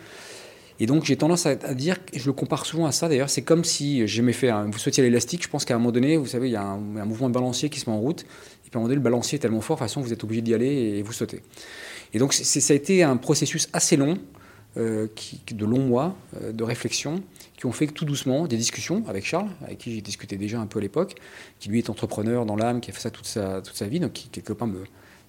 Et 0.81 0.85
donc 0.85 1.03
j'ai 1.03 1.17
tendance 1.17 1.45
à, 1.45 1.55
dire, 1.55 1.97
je 2.13 2.25
le 2.25 2.33
compare 2.33 2.65
souvent 2.65 2.85
à 2.85 2.91
ça 2.91 3.09
d'ailleurs, 3.09 3.29
c'est 3.29 3.41
comme 3.41 3.65
si 3.65 4.07
j'aimais 4.07 4.33
faire, 4.33 4.65
vous 4.65 4.77
sautiez 4.77 5.03
l'élastique, 5.03 5.43
je 5.43 5.49
pense 5.49 5.65
qu'à 5.65 5.75
un 5.75 5.77
moment 5.77 5.91
donné, 5.91 6.15
vous 6.15 6.25
savez, 6.25 6.47
il 6.47 6.53
y 6.53 6.57
a 6.57 6.63
un, 6.63 6.97
un 6.97 7.05
mouvement 7.05 7.27
de 7.29 7.33
balancier 7.33 7.69
qui 7.69 7.79
se 7.79 7.89
met 7.89 7.95
en 7.95 7.99
route, 7.99 8.25
et 8.69 8.71
puis 8.71 8.77
à 8.77 8.77
un 8.77 8.81
moment 8.81 8.89
donné, 8.89 8.95
le 8.95 9.01
balancier 9.01 9.37
est 9.37 9.39
tellement 9.39 9.61
fort, 9.61 9.77
de 9.77 9.79
toute 9.79 9.89
façon, 9.89 10.01
vous 10.01 10.13
êtes 10.13 10.23
obligé 10.23 10.41
d'y 10.41 10.53
aller 10.53 10.67
et 10.67 11.01
vous 11.01 11.11
sautez. 11.11 11.41
Et 12.13 12.19
donc, 12.19 12.33
ça 12.33 12.73
a 12.73 12.75
été 12.75 13.01
un 13.01 13.17
processus 13.17 13.67
assez 13.73 13.97
long 13.97 14.19
qui, 15.15 15.41
de 15.51 15.65
longs 15.65 15.85
mois 15.85 16.15
de 16.39 16.63
réflexion 16.63 17.23
qui 17.57 17.65
ont 17.65 17.71
fait 17.73 17.87
que 17.87 17.93
tout 17.93 18.05
doucement 18.05 18.47
des 18.47 18.55
discussions 18.55 19.03
avec 19.09 19.25
Charles, 19.25 19.49
avec 19.65 19.79
qui 19.79 19.93
j'ai 19.93 20.01
discuté 20.01 20.37
déjà 20.37 20.61
un 20.61 20.65
peu 20.65 20.79
à 20.79 20.81
l'époque, 20.81 21.15
qui 21.59 21.67
lui 21.67 21.79
est 21.79 21.89
entrepreneur 21.89 22.45
dans 22.45 22.55
l'âme, 22.55 22.79
qui 22.79 22.89
a 22.89 22.93
fait 22.93 23.01
ça 23.01 23.09
toute 23.09 23.25
sa, 23.25 23.61
toute 23.61 23.75
sa 23.75 23.87
vie, 23.87 23.99
donc 23.99 24.13
qui 24.13 24.29
quelque 24.29 24.53
part 24.53 24.67
me, 24.69 24.83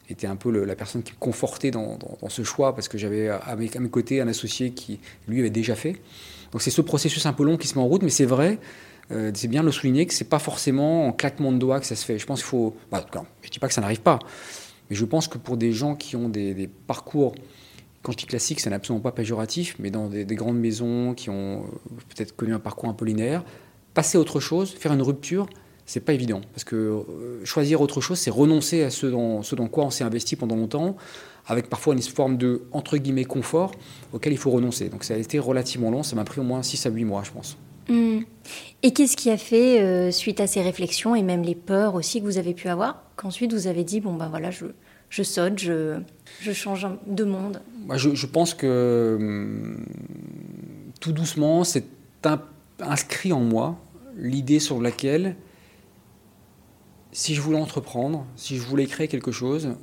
était 0.08 0.26
un 0.26 0.36
peu 0.36 0.64
la 0.64 0.76
personne 0.76 1.02
qui 1.02 1.12
me 1.12 1.18
confortait 1.18 1.70
dans, 1.70 1.98
ce 2.28 2.44
choix 2.44 2.74
parce 2.74 2.88
que 2.88 2.98
j'avais 2.98 3.28
à 3.28 3.56
mes, 3.56 3.68
à 3.74 3.80
mes, 3.80 3.88
côtés 3.88 4.20
un 4.20 4.28
associé 4.28 4.70
qui 4.70 5.00
lui 5.26 5.40
avait 5.40 5.50
déjà 5.50 5.74
fait. 5.74 5.96
Donc 6.52 6.62
c'est 6.62 6.70
ce 6.70 6.80
processus 6.80 7.26
un 7.26 7.32
peu 7.32 7.44
long 7.44 7.56
qui 7.56 7.66
se 7.66 7.74
met 7.74 7.80
en 7.80 7.86
route, 7.86 8.02
mais 8.02 8.10
c'est 8.10 8.26
vrai, 8.26 8.58
euh, 9.12 9.30
c'est 9.34 9.48
bien 9.48 9.62
de 9.62 9.66
le 9.66 9.72
souligner 9.72 10.06
que 10.06 10.14
c'est 10.14 10.28
pas 10.28 10.38
forcément 10.38 11.06
en 11.06 11.12
claquement 11.12 11.52
de 11.52 11.58
doigts 11.58 11.80
que 11.80 11.86
ça 11.86 11.96
se 11.96 12.04
fait. 12.04 12.18
Je 12.18 12.26
pense 12.26 12.40
qu'il 12.40 12.48
faut, 12.48 12.76
bah, 12.90 13.04
je 13.42 13.50
dis 13.50 13.58
pas 13.58 13.68
que 13.68 13.74
ça 13.74 13.80
n'arrive 13.80 14.00
pas, 14.00 14.18
mais 14.88 14.96
je 14.96 15.04
pense 15.04 15.28
que 15.28 15.38
pour 15.38 15.56
des 15.56 15.72
gens 15.72 15.94
qui 15.94 16.16
ont 16.16 16.28
des, 16.28 16.68
parcours 16.86 17.34
quand 18.02 18.12
je 18.12 18.16
dis 18.16 18.26
classique, 18.26 18.60
ça 18.60 18.70
n'est 18.70 18.76
absolument 18.76 19.02
pas 19.02 19.12
péjoratif, 19.12 19.76
mais 19.78 19.90
dans 19.90 20.08
des, 20.08 20.24
grandes 20.24 20.58
maisons 20.58 21.12
qui 21.14 21.28
ont 21.28 21.64
euh, 21.64 21.94
peut-être 22.08 22.34
connu 22.34 22.54
un 22.54 22.58
parcours 22.58 22.88
un 22.88 22.94
peu 22.94 23.04
linéaire, 23.04 23.44
passer 23.92 24.16
à 24.16 24.20
autre 24.20 24.40
chose, 24.40 24.72
faire 24.72 24.92
une 24.92 25.02
rupture, 25.02 25.48
c'est 25.84 26.00
pas 26.00 26.12
évident. 26.12 26.40
Parce 26.52 26.64
que 26.64 26.76
euh, 26.76 27.44
choisir 27.44 27.80
autre 27.80 28.00
chose, 28.00 28.18
c'est 28.18 28.30
renoncer 28.30 28.84
à 28.84 28.90
ce 28.90 29.06
dans, 29.06 29.42
ce 29.42 29.54
dans 29.54 29.66
quoi 29.66 29.84
on 29.84 29.90
s'est 29.90 30.04
investi 30.04 30.36
pendant 30.36 30.56
longtemps, 30.56 30.96
avec 31.46 31.68
parfois 31.68 31.94
une 31.94 32.02
forme 32.02 32.36
de, 32.38 32.62
entre 32.72 32.96
guillemets, 32.96 33.24
confort 33.24 33.72
auquel 34.12 34.32
il 34.32 34.38
faut 34.38 34.50
renoncer. 34.50 34.88
Donc 34.88 35.04
ça 35.04 35.14
a 35.14 35.16
été 35.16 35.38
relativement 35.38 35.90
long, 35.90 36.02
ça 36.02 36.16
m'a 36.16 36.24
pris 36.24 36.40
au 36.40 36.44
moins 36.44 36.62
6 36.62 36.86
à 36.86 36.90
8 36.90 37.04
mois, 37.04 37.22
je 37.24 37.32
pense. 37.32 37.58
Hmm. 37.90 38.20
Et 38.82 38.92
qu'est-ce 38.92 39.16
qui 39.16 39.30
a 39.30 39.36
fait, 39.36 39.82
euh, 39.82 40.10
suite 40.12 40.40
à 40.40 40.46
ces 40.46 40.62
réflexions 40.62 41.14
et 41.16 41.22
même 41.22 41.42
les 41.42 41.56
peurs 41.56 41.96
aussi 41.96 42.20
que 42.20 42.24
vous 42.24 42.38
avez 42.38 42.54
pu 42.54 42.68
avoir, 42.68 43.02
qu'ensuite 43.16 43.52
vous 43.52 43.66
avez 43.66 43.84
dit, 43.84 44.00
bon 44.00 44.14
ben 44.14 44.28
voilà, 44.28 44.50
je, 44.50 44.66
je 45.10 45.22
saute, 45.22 45.58
je, 45.58 46.00
je 46.40 46.52
change 46.52 46.86
de 47.06 47.24
monde? 47.24 47.60
Je, 47.96 48.14
je 48.14 48.26
pense 48.26 48.54
que 48.54 49.16
hum, 49.18 49.84
tout 51.00 51.12
doucement, 51.12 51.64
c'est 51.64 51.84
inscrit 52.78 53.32
en 53.32 53.40
moi 53.40 53.76
l'idée 54.16 54.60
sur 54.60 54.80
laquelle 54.80 55.36
si 57.12 57.34
je 57.34 57.40
voulais 57.40 57.58
entreprendre, 57.58 58.24
si 58.36 58.56
je 58.56 58.62
voulais 58.62 58.86
créer 58.86 59.08
quelque 59.08 59.32
chose, 59.32 59.74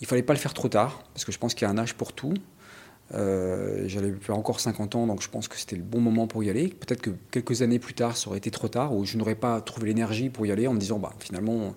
il 0.00 0.06
fallait 0.06 0.22
pas 0.22 0.34
le 0.34 0.38
faire 0.38 0.54
trop 0.54 0.68
tard, 0.68 1.04
parce 1.14 1.24
que 1.24 1.32
je 1.32 1.38
pense 1.38 1.54
qu'il 1.54 1.66
y 1.66 1.68
a 1.68 1.72
un 1.72 1.78
âge 1.78 1.94
pour 1.94 2.12
tout. 2.12 2.34
Euh, 3.14 3.84
j'allais 3.86 4.12
faire 4.20 4.36
encore 4.36 4.60
50 4.60 4.94
ans, 4.94 5.06
donc 5.06 5.22
je 5.22 5.28
pense 5.28 5.48
que 5.48 5.56
c'était 5.56 5.76
le 5.76 5.82
bon 5.82 6.00
moment 6.00 6.26
pour 6.26 6.44
y 6.44 6.50
aller. 6.50 6.68
Peut-être 6.68 7.00
que 7.00 7.10
quelques 7.30 7.62
années 7.62 7.78
plus 7.78 7.94
tard, 7.94 8.16
ça 8.16 8.28
aurait 8.28 8.38
été 8.38 8.50
trop 8.50 8.68
tard, 8.68 8.94
ou 8.94 9.04
je 9.04 9.16
n'aurais 9.16 9.34
pas 9.34 9.60
trouvé 9.60 9.88
l'énergie 9.88 10.30
pour 10.30 10.46
y 10.46 10.52
aller 10.52 10.66
en 10.66 10.74
me 10.74 10.78
disant, 10.78 10.98
bah, 10.98 11.12
finalement, 11.18 11.74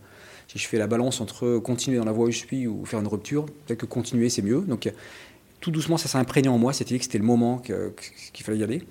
si 0.48 0.60
je 0.60 0.68
fais 0.68 0.78
la 0.78 0.88
balance 0.88 1.22
entre 1.22 1.58
continuer 1.58 1.98
dans 1.98 2.06
la 2.06 2.12
voie 2.12 2.28
où 2.28 2.32
je 2.32 2.38
suis 2.38 2.68
ou 2.68 2.86
faire 2.86 3.00
une 3.00 3.08
rupture, 3.08 3.46
peut-être 3.46 3.80
que 3.80 3.86
continuer, 3.86 4.30
c'est 4.30 4.42
mieux. 4.42 4.62
Donc 4.62 4.92
tout 5.60 5.72
doucement, 5.72 5.98
ça 5.98 6.08
s'est 6.08 6.18
imprégné 6.18 6.50
en 6.50 6.58
moi, 6.58 6.74
c'était 6.74 6.98
que 6.98 7.04
c'était 7.04 7.18
le 7.18 7.24
moment 7.24 7.60
qu'il 7.60 8.46
fallait 8.46 8.58
y 8.60 8.64
aller. 8.64 8.84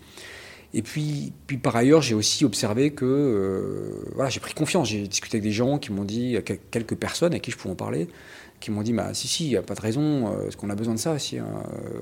Et 0.74 0.82
puis, 0.82 1.32
puis 1.46 1.58
par 1.58 1.76
ailleurs, 1.76 2.00
j'ai 2.00 2.14
aussi 2.14 2.44
observé 2.44 2.92
que 2.92 3.04
euh, 3.04 4.10
voilà, 4.14 4.30
j'ai 4.30 4.40
pris 4.40 4.54
confiance. 4.54 4.88
J'ai 4.88 5.06
discuté 5.06 5.36
avec 5.36 5.44
des 5.44 5.52
gens 5.52 5.78
qui 5.78 5.92
m'ont 5.92 6.04
dit, 6.04 6.36
quelques 6.70 6.94
personnes 6.94 7.34
à 7.34 7.38
qui 7.38 7.50
je 7.50 7.58
pouvais 7.58 7.72
en 7.72 7.76
parler, 7.76 8.08
qui 8.60 8.70
m'ont 8.70 8.82
dit 8.82 8.92
bah, 8.92 9.12
si, 9.12 9.28
si, 9.28 9.44
il 9.46 9.48
n'y 9.50 9.56
a 9.56 9.62
pas 9.62 9.74
de 9.74 9.80
raison, 9.80 10.32
euh, 10.32 10.48
est-ce 10.48 10.56
qu'on 10.56 10.70
a 10.70 10.74
besoin 10.74 10.94
de 10.94 10.98
ça 10.98 11.12
euh, 11.34 11.42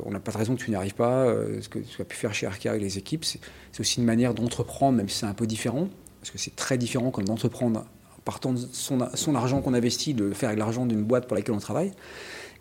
On 0.04 0.10
n'a 0.12 0.20
pas 0.20 0.30
de 0.30 0.38
raison 0.38 0.54
que 0.54 0.62
tu 0.62 0.70
n'y 0.70 0.76
arrives 0.76 0.94
pas. 0.94 1.26
ce 1.60 1.68
que 1.68 1.80
tu 1.80 2.00
as 2.00 2.04
pu 2.04 2.16
faire 2.16 2.32
chez 2.32 2.46
Arca 2.46 2.70
avec 2.70 2.82
les 2.82 2.96
équipes, 2.96 3.24
c'est 3.24 3.40
aussi 3.80 3.98
une 3.98 4.06
manière 4.06 4.34
d'entreprendre, 4.34 4.96
même 4.96 5.08
si 5.08 5.18
c'est 5.18 5.26
un 5.26 5.34
peu 5.34 5.46
différent, 5.46 5.88
parce 6.20 6.30
que 6.30 6.38
c'est 6.38 6.54
très 6.54 6.78
différent 6.78 7.10
comme 7.10 7.24
d'entreprendre 7.24 7.84
partant 8.24 8.52
de 8.52 8.60
son, 8.72 8.98
son 9.14 9.34
argent 9.34 9.62
qu'on 9.62 9.74
investit, 9.74 10.14
de 10.14 10.30
faire 10.30 10.50
avec 10.50 10.58
l'argent 10.58 10.86
d'une 10.86 11.02
boîte 11.02 11.26
pour 11.26 11.36
laquelle 11.36 11.54
on 11.54 11.60
travaille. 11.60 11.90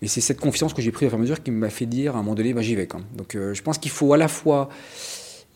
Et 0.01 0.07
c'est 0.07 0.21
cette 0.21 0.39
confiance 0.39 0.73
que 0.73 0.81
j'ai 0.81 0.91
prise 0.91 1.07
au 1.07 1.09
fur 1.09 1.17
et 1.17 1.19
à 1.19 1.21
mesure 1.21 1.43
qui 1.43 1.51
m'a 1.51 1.69
fait 1.69 1.85
dire 1.85 2.15
à 2.15 2.19
un 2.19 2.21
moment 2.21 2.33
donné, 2.33 2.53
bah, 2.53 2.61
j'y 2.61 2.73
vais. 2.73 2.87
Quand 2.87 3.01
Donc 3.15 3.33
je 3.35 3.61
pense 3.61 3.77
qu'il 3.77 3.91
faut 3.91 4.13
à 4.13 4.17
la 4.17 4.29
fois 4.29 4.69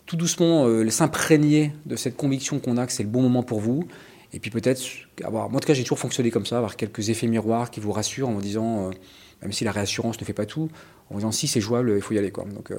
tout 0.05 0.15
doucement 0.15 0.65
euh, 0.65 0.89
s'imprégner 0.89 1.71
de 1.85 1.95
cette 1.95 2.17
conviction 2.17 2.59
qu'on 2.59 2.77
a 2.77 2.85
que 2.85 2.91
c'est 2.91 3.03
le 3.03 3.09
bon 3.09 3.21
moment 3.21 3.43
pour 3.43 3.59
vous. 3.59 3.87
Et 4.33 4.39
puis 4.39 4.49
peut-être 4.49 4.81
avoir, 5.23 5.49
moi 5.49 5.57
en 5.57 5.59
tout 5.59 5.67
cas 5.67 5.73
j'ai 5.73 5.83
toujours 5.83 5.99
fonctionné 5.99 6.31
comme 6.31 6.45
ça, 6.45 6.57
avoir 6.57 6.75
quelques 6.75 7.09
effets 7.09 7.27
miroirs 7.27 7.69
qui 7.69 7.79
vous 7.79 7.91
rassurent 7.91 8.29
en 8.29 8.33
vous 8.33 8.41
disant, 8.41 8.87
euh, 8.87 8.91
même 9.41 9.51
si 9.51 9.63
la 9.63 9.71
réassurance 9.71 10.19
ne 10.19 10.25
fait 10.25 10.33
pas 10.33 10.45
tout, 10.45 10.69
en 11.09 11.13
vous 11.13 11.19
disant 11.19 11.31
si 11.31 11.47
c'est 11.47 11.61
jouable, 11.61 11.93
il 11.95 12.01
faut 12.01 12.13
y 12.13 12.17
aller. 12.17 12.31
Quoi. 12.31 12.45
Donc, 12.45 12.71
euh, 12.71 12.77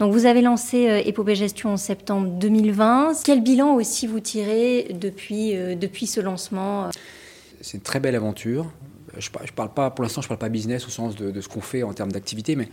Donc 0.00 0.12
vous 0.12 0.26
avez 0.26 0.42
lancé 0.42 1.02
Épopée 1.06 1.36
Gestion 1.36 1.70
en 1.70 1.76
septembre 1.76 2.28
2020. 2.28 3.22
Quel 3.24 3.42
bilan 3.42 3.74
aussi 3.74 4.06
vous 4.06 4.20
tirez 4.20 4.88
depuis, 4.92 5.54
depuis 5.76 6.06
ce 6.06 6.20
lancement 6.20 6.90
C'est 7.60 7.76
une 7.76 7.82
très 7.82 8.00
belle 8.00 8.16
aventure. 8.16 8.70
Je, 9.16 9.28
je 9.44 9.52
parle 9.52 9.72
pas, 9.72 9.90
pour 9.90 10.02
l'instant 10.02 10.20
je 10.22 10.28
parle 10.28 10.40
pas 10.40 10.48
business 10.48 10.86
au 10.86 10.90
sens 10.90 11.14
de, 11.14 11.30
de 11.30 11.40
ce 11.40 11.48
qu'on 11.48 11.60
fait 11.60 11.82
en 11.82 11.92
termes 11.92 12.10
d'activité, 12.10 12.56
mais 12.56 12.68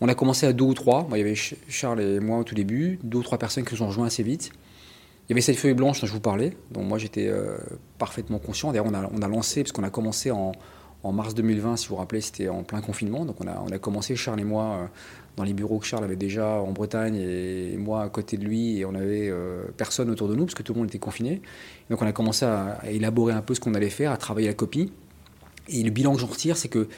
on 0.00 0.08
a 0.08 0.14
commencé 0.14 0.46
à 0.46 0.52
deux 0.52 0.64
ou 0.64 0.74
trois. 0.74 1.06
il 1.12 1.18
y 1.18 1.20
avait 1.20 1.34
Charles 1.34 2.00
et 2.00 2.20
moi 2.20 2.38
au 2.38 2.44
tout 2.44 2.54
début, 2.54 2.98
deux 3.02 3.18
ou 3.18 3.22
trois 3.22 3.38
personnes 3.38 3.64
qui 3.64 3.74
nous 3.74 3.82
ont 3.82 3.88
rejoints 3.88 4.06
assez 4.06 4.22
vite. 4.22 4.50
Il 5.28 5.32
y 5.32 5.34
avait 5.34 5.40
cette 5.40 5.56
feuille 5.56 5.74
blanche 5.74 6.00
dont 6.00 6.06
je 6.06 6.12
vous 6.12 6.20
parlais, 6.20 6.56
dont 6.70 6.82
moi 6.82 6.98
j'étais 6.98 7.26
euh, 7.26 7.56
parfaitement 7.98 8.38
conscient. 8.38 8.70
D'ailleurs, 8.70 8.86
on 8.86 9.22
a, 9.22 9.28
lancé, 9.28 9.62
parce 9.62 9.72
qu'on 9.72 9.82
a 9.82 9.90
commencé 9.90 10.30
en, 10.30 10.52
mars 11.12 11.34
2020, 11.34 11.76
si 11.76 11.86
vous 11.86 11.94
vous 11.94 12.00
rappelez, 12.00 12.20
c'était 12.20 12.48
en 12.48 12.62
plein 12.62 12.80
confinement. 12.80 13.24
Donc 13.24 13.36
on 13.40 13.46
a, 13.46 13.78
commencé, 13.78 14.14
Charles 14.16 14.40
et 14.40 14.44
moi, 14.44 14.64
euh, 14.64 14.86
dans 15.36 15.44
les 15.44 15.52
bureaux 15.52 15.78
que 15.78 15.86
Charles 15.86 16.04
avait 16.04 16.16
déjà 16.16 16.46
en 16.46 16.72
Bretagne 16.72 17.16
et 17.16 17.76
moi 17.76 18.02
à 18.02 18.08
côté 18.08 18.36
de 18.36 18.44
lui, 18.44 18.78
et 18.78 18.84
on 18.84 18.94
avait 18.94 19.28
euh, 19.28 19.64
personne 19.76 20.10
autour 20.10 20.28
de 20.28 20.34
nous, 20.34 20.44
parce 20.44 20.54
que 20.54 20.62
tout 20.62 20.74
le 20.74 20.80
monde 20.80 20.88
était 20.88 20.98
confiné. 20.98 21.42
Donc 21.90 22.02
on 22.02 22.06
a 22.06 22.12
commencé 22.12 22.44
à, 22.44 22.78
à 22.82 22.90
élaborer 22.90 23.32
un 23.32 23.42
peu 23.42 23.54
ce 23.54 23.60
qu'on 23.60 23.74
allait 23.74 23.90
faire, 23.90 24.12
à 24.12 24.16
travailler 24.16 24.48
la 24.48 24.54
copie. 24.54 24.92
Et 25.68 25.82
le 25.82 25.90
bilan 25.90 26.14
que 26.14 26.20
j'en 26.20 26.26
retire, 26.26 26.56
c'est 26.56 26.68
que 26.68 26.88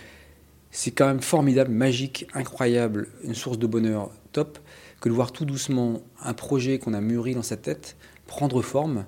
c'est 0.70 0.90
quand 0.90 1.06
même 1.06 1.20
formidable, 1.20 1.70
magique, 1.70 2.26
incroyable, 2.34 3.08
une 3.24 3.34
source 3.34 3.58
de 3.58 3.66
bonheur 3.66 4.10
top, 4.32 4.58
que 5.00 5.08
de 5.08 5.14
voir 5.14 5.32
tout 5.32 5.44
doucement 5.44 6.02
un 6.22 6.34
projet 6.34 6.78
qu'on 6.78 6.94
a 6.94 7.00
mûri 7.00 7.34
dans 7.34 7.42
sa 7.42 7.56
tête 7.56 7.96
prendre 8.26 8.60
forme, 8.62 9.06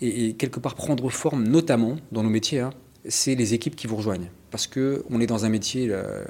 et, 0.00 0.34
quelque 0.34 0.60
part 0.60 0.74
prendre 0.74 1.08
forme, 1.10 1.44
notamment 1.44 1.96
dans 2.10 2.22
nos 2.22 2.28
métiers, 2.28 2.60
hein, 2.60 2.72
c'est 3.08 3.34
les 3.34 3.54
équipes 3.54 3.76
qui 3.76 3.86
vous 3.86 3.96
rejoignent. 3.96 4.30
Parce 4.50 4.66
qu'on 4.66 5.20
est 5.20 5.26
dans 5.26 5.44
un 5.44 5.48
métier, 5.48 5.88
euh, 5.90 6.24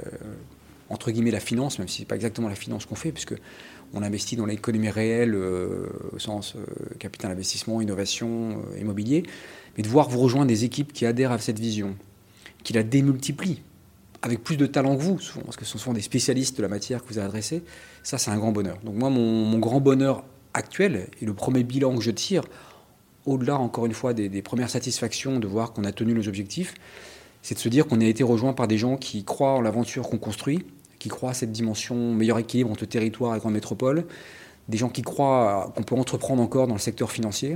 entre 0.89 1.11
guillemets, 1.11 1.31
la 1.31 1.41
finance, 1.41 1.79
même 1.79 1.89
si 1.89 1.97
ce 1.97 2.03
n'est 2.03 2.07
pas 2.07 2.15
exactement 2.15 2.49
la 2.49 2.55
finance 2.55 2.87
qu'on 2.87 2.95
fait, 2.95 3.13
puisque 3.13 3.35
on 3.95 4.03
investit 4.03 4.37
dans 4.37 4.47
l'économie 4.47 4.91
réelle 4.91 5.35
euh, 5.35 5.87
au 6.13 6.19
sens 6.19 6.55
euh, 6.55 6.65
capital 6.99 7.33
investissement, 7.33 7.81
innovation, 7.81 8.63
immobilier, 8.81 9.25
mais 9.77 9.83
de 9.83 9.89
voir 9.89 10.09
vous 10.09 10.21
rejoindre 10.21 10.49
des 10.49 10.65
équipes 10.65 10.93
qui 10.93 11.05
adhèrent 11.05 11.33
à 11.33 11.39
cette 11.39 11.59
vision, 11.59 11.97
qui 12.63 12.75
la 12.75 12.83
démultiplient, 12.83 13.63
avec 14.23 14.43
plus 14.43 14.57
de 14.57 14.67
talent 14.67 14.97
que 14.97 15.03
vous, 15.03 15.19
souvent, 15.19 15.45
parce 15.45 15.57
que 15.57 15.65
ce 15.65 15.79
sont 15.79 15.93
des 15.93 16.01
spécialistes 16.01 16.57
de 16.57 16.63
la 16.63 16.69
matière 16.69 17.03
que 17.03 17.09
vous 17.09 17.19
avez 17.19 17.27
adressé, 17.27 17.65
ça 18.05 18.19
c'est 18.19 18.31
un 18.31 18.39
grand 18.39 18.53
bonheur. 18.53 18.79
Donc 18.85 18.95
moi, 18.95 19.11
mon, 19.11 19.59
grand 19.59 19.81
bonheur 19.81 20.25
actuel, 20.55 21.09
et 21.21 21.25
le 21.25 21.35
premier 21.35 21.65
bilan 21.65 21.97
que 21.97 22.03
je 22.03 22.13
tire, 22.13 22.45
au-delà 23.27 23.59
encore 23.59 23.85
une 23.87 23.93
fois 23.93 24.15
des, 24.15 24.43
premières 24.43 24.71
satisfactions 24.71 25.41
de 25.41 25.47
voir 25.47 25.73
qu'on 25.73 25.85
a 25.85 25.93
tenu 25.93 26.15
nos 26.15 26.29
objectifs, 26.29 26.75
c'est 27.43 27.57
de 27.57 27.61
se 27.61 27.69
dire 27.69 27.87
qu'on 27.87 28.01
a 28.01 28.05
été 28.05 28.23
rejoint 28.23 28.53
par 28.53 28.69
des 28.69 28.79
gens 28.79 28.97
qui 28.97 29.25
croient 29.25 29.55
en 29.55 29.61
l'aventure 29.61 30.09
qu'on 30.09 30.19
construit, 30.19 30.65
qui 31.01 31.09
croient 31.09 31.31
à 31.31 31.35
cette 31.35 31.51
dimension 31.51 32.15
meilleur 32.15 32.39
équilibre 32.39 32.71
entre 32.71 32.87
territoire 32.87 33.35
et 33.35 33.41
grande 33.41 33.55
métropole, 33.55 34.07
des 34.69 34.79
gens 34.79 34.89
qui 34.89 35.03
croient 35.03 35.73
qu'on 35.75 35.83
peut 35.83 35.97
entreprendre 35.97 36.41
encore 36.41 36.69
dans 36.69 36.75
le 36.75 36.81
secteur 36.81 37.11
financier, 37.11 37.55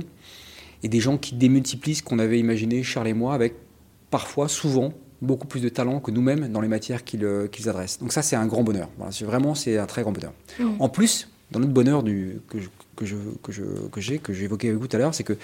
et 0.83 0.89
des 0.89 0.99
gens 0.99 1.17
qui 1.17 1.35
démultiplient 1.35 1.95
ce 1.95 2.03
qu'on 2.03 2.19
avait 2.19 2.39
imaginé, 2.39 2.83
Charles 2.83 3.07
et 3.07 3.13
moi, 3.13 3.33
avec 3.33 3.55
parfois, 4.09 4.49
souvent, 4.49 4.91
beaucoup 5.21 5.47
plus 5.47 5.61
de 5.61 5.69
talent 5.69 5.99
que 5.99 6.11
nous-mêmes 6.11 6.51
dans 6.51 6.61
les 6.61 6.67
matières 6.67 7.03
qu'ils 7.03 7.69
adressent. 7.69 7.99
Donc 7.99 8.13
ça, 8.13 8.21
c'est 8.21 8.35
un 8.35 8.45
grand 8.45 8.63
bonheur. 8.63 8.89
vraiment, 9.21 9.55
c'est 9.55 9.77
un 9.77 9.85
très 9.85 10.03
grand 10.03 10.11
bonheur. 10.11 10.33
Mm. 10.59 10.65
En 10.79 10.89
plus, 10.89 11.29
dans 11.51 11.59
notre 11.59 11.73
bonheur 11.73 12.03
du, 12.03 12.41
que 12.49 12.59
j'ai, 12.59 12.69
que, 12.95 13.05
je, 13.05 13.15
que, 13.91 14.01
j'ai, 14.01 14.19
que 14.19 14.33
j'ai 14.33 14.45
évoqué 14.45 14.69
avec 14.69 14.79
vous 14.79 14.87
tout 14.87 14.95
à 14.95 14.99
l'heure, 14.99 15.15
c'est 15.15 15.23
que 15.23 15.37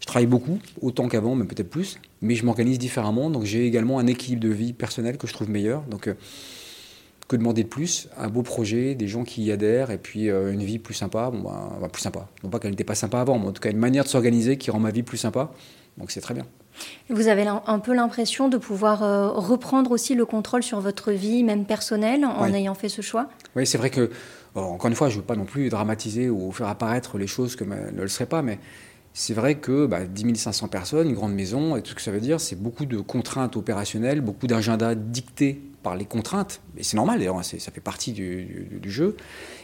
je 0.00 0.06
travaille 0.06 0.26
beaucoup, 0.26 0.58
autant 0.80 1.08
qu'avant, 1.08 1.36
mais 1.36 1.44
peut-être 1.44 1.70
plus, 1.70 1.98
mais 2.20 2.34
je 2.34 2.44
m'organise 2.44 2.78
différemment. 2.78 3.30
Donc 3.30 3.44
j'ai 3.44 3.66
également 3.66 3.98
un 3.98 4.06
équilibre 4.06 4.42
de 4.42 4.48
vie 4.48 4.72
personnel 4.72 5.16
que 5.16 5.26
je 5.26 5.32
trouve 5.32 5.48
meilleur. 5.48 5.82
Donc 5.82 6.08
euh, 6.08 6.14
que 7.28 7.36
demander 7.36 7.62
de 7.62 7.68
plus? 7.68 8.08
Un 8.18 8.28
beau 8.28 8.42
projet, 8.42 8.94
des 8.94 9.08
gens 9.08 9.24
qui 9.24 9.44
y 9.44 9.52
adhèrent, 9.52 9.90
et 9.90 9.98
puis 9.98 10.28
euh, 10.28 10.52
une 10.52 10.62
vie 10.62 10.78
plus 10.78 10.94
sympa. 10.94 11.30
Bon, 11.30 11.42
bah, 11.42 11.88
plus 11.90 12.02
sympa. 12.02 12.28
Non 12.42 12.50
pas 12.50 12.58
qu'elle 12.58 12.72
n'était 12.72 12.84
pas 12.84 12.94
sympa 12.94 13.20
avant, 13.20 13.38
mais 13.38 13.46
en 13.46 13.52
tout 13.52 13.62
cas 13.62 13.70
une 13.70 13.78
manière 13.78 14.04
de 14.04 14.08
s'organiser 14.08 14.58
qui 14.58 14.70
rend 14.70 14.80
ma 14.80 14.90
vie 14.90 15.02
plus 15.02 15.18
sympa. 15.18 15.52
Donc 15.98 16.10
c'est 16.10 16.20
très 16.20 16.34
bien. 16.34 16.46
Vous 17.10 17.28
avez 17.28 17.46
un 17.46 17.78
peu 17.78 17.94
l'impression 17.94 18.48
de 18.48 18.56
pouvoir 18.56 19.02
euh, 19.02 19.28
reprendre 19.28 19.90
aussi 19.90 20.14
le 20.14 20.24
contrôle 20.24 20.62
sur 20.62 20.80
votre 20.80 21.12
vie, 21.12 21.44
même 21.44 21.64
personnelle, 21.64 22.24
en 22.24 22.52
ayant 22.52 22.74
fait 22.74 22.88
ce 22.88 23.02
choix? 23.02 23.28
Oui, 23.56 23.66
c'est 23.66 23.78
vrai 23.78 23.90
que, 23.90 24.10
encore 24.54 24.88
une 24.88 24.96
fois, 24.96 25.08
je 25.08 25.16
ne 25.16 25.20
veux 25.20 25.26
pas 25.26 25.36
non 25.36 25.44
plus 25.44 25.68
dramatiser 25.68 26.30
ou 26.30 26.50
faire 26.52 26.68
apparaître 26.68 27.18
les 27.18 27.26
choses 27.26 27.56
comme 27.56 27.72
elles 27.72 27.94
ne 27.94 28.02
le 28.02 28.08
seraient 28.08 28.26
pas, 28.26 28.42
mais 28.42 28.58
c'est 29.14 29.34
vrai 29.34 29.56
que 29.56 29.86
bah, 29.86 30.04
10 30.04 30.36
500 30.36 30.68
personnes, 30.68 31.08
une 31.08 31.14
grande 31.14 31.34
maison, 31.34 31.76
et 31.76 31.82
tout 31.82 31.90
ce 31.90 31.94
que 31.94 32.00
ça 32.00 32.10
veut 32.10 32.20
dire, 32.20 32.40
c'est 32.40 32.60
beaucoup 32.60 32.86
de 32.86 32.98
contraintes 32.98 33.56
opérationnelles, 33.56 34.20
beaucoup 34.20 34.46
d'agendas 34.46 34.94
dictés 34.94 35.60
par 35.82 35.96
les 35.96 36.06
contraintes. 36.06 36.62
Et 36.78 36.82
c'est 36.82 36.96
normal, 36.96 37.18
d'ailleurs, 37.18 37.44
ça 37.44 37.72
fait 37.72 37.80
partie 37.80 38.12
du, 38.12 38.80
jeu. 38.84 39.16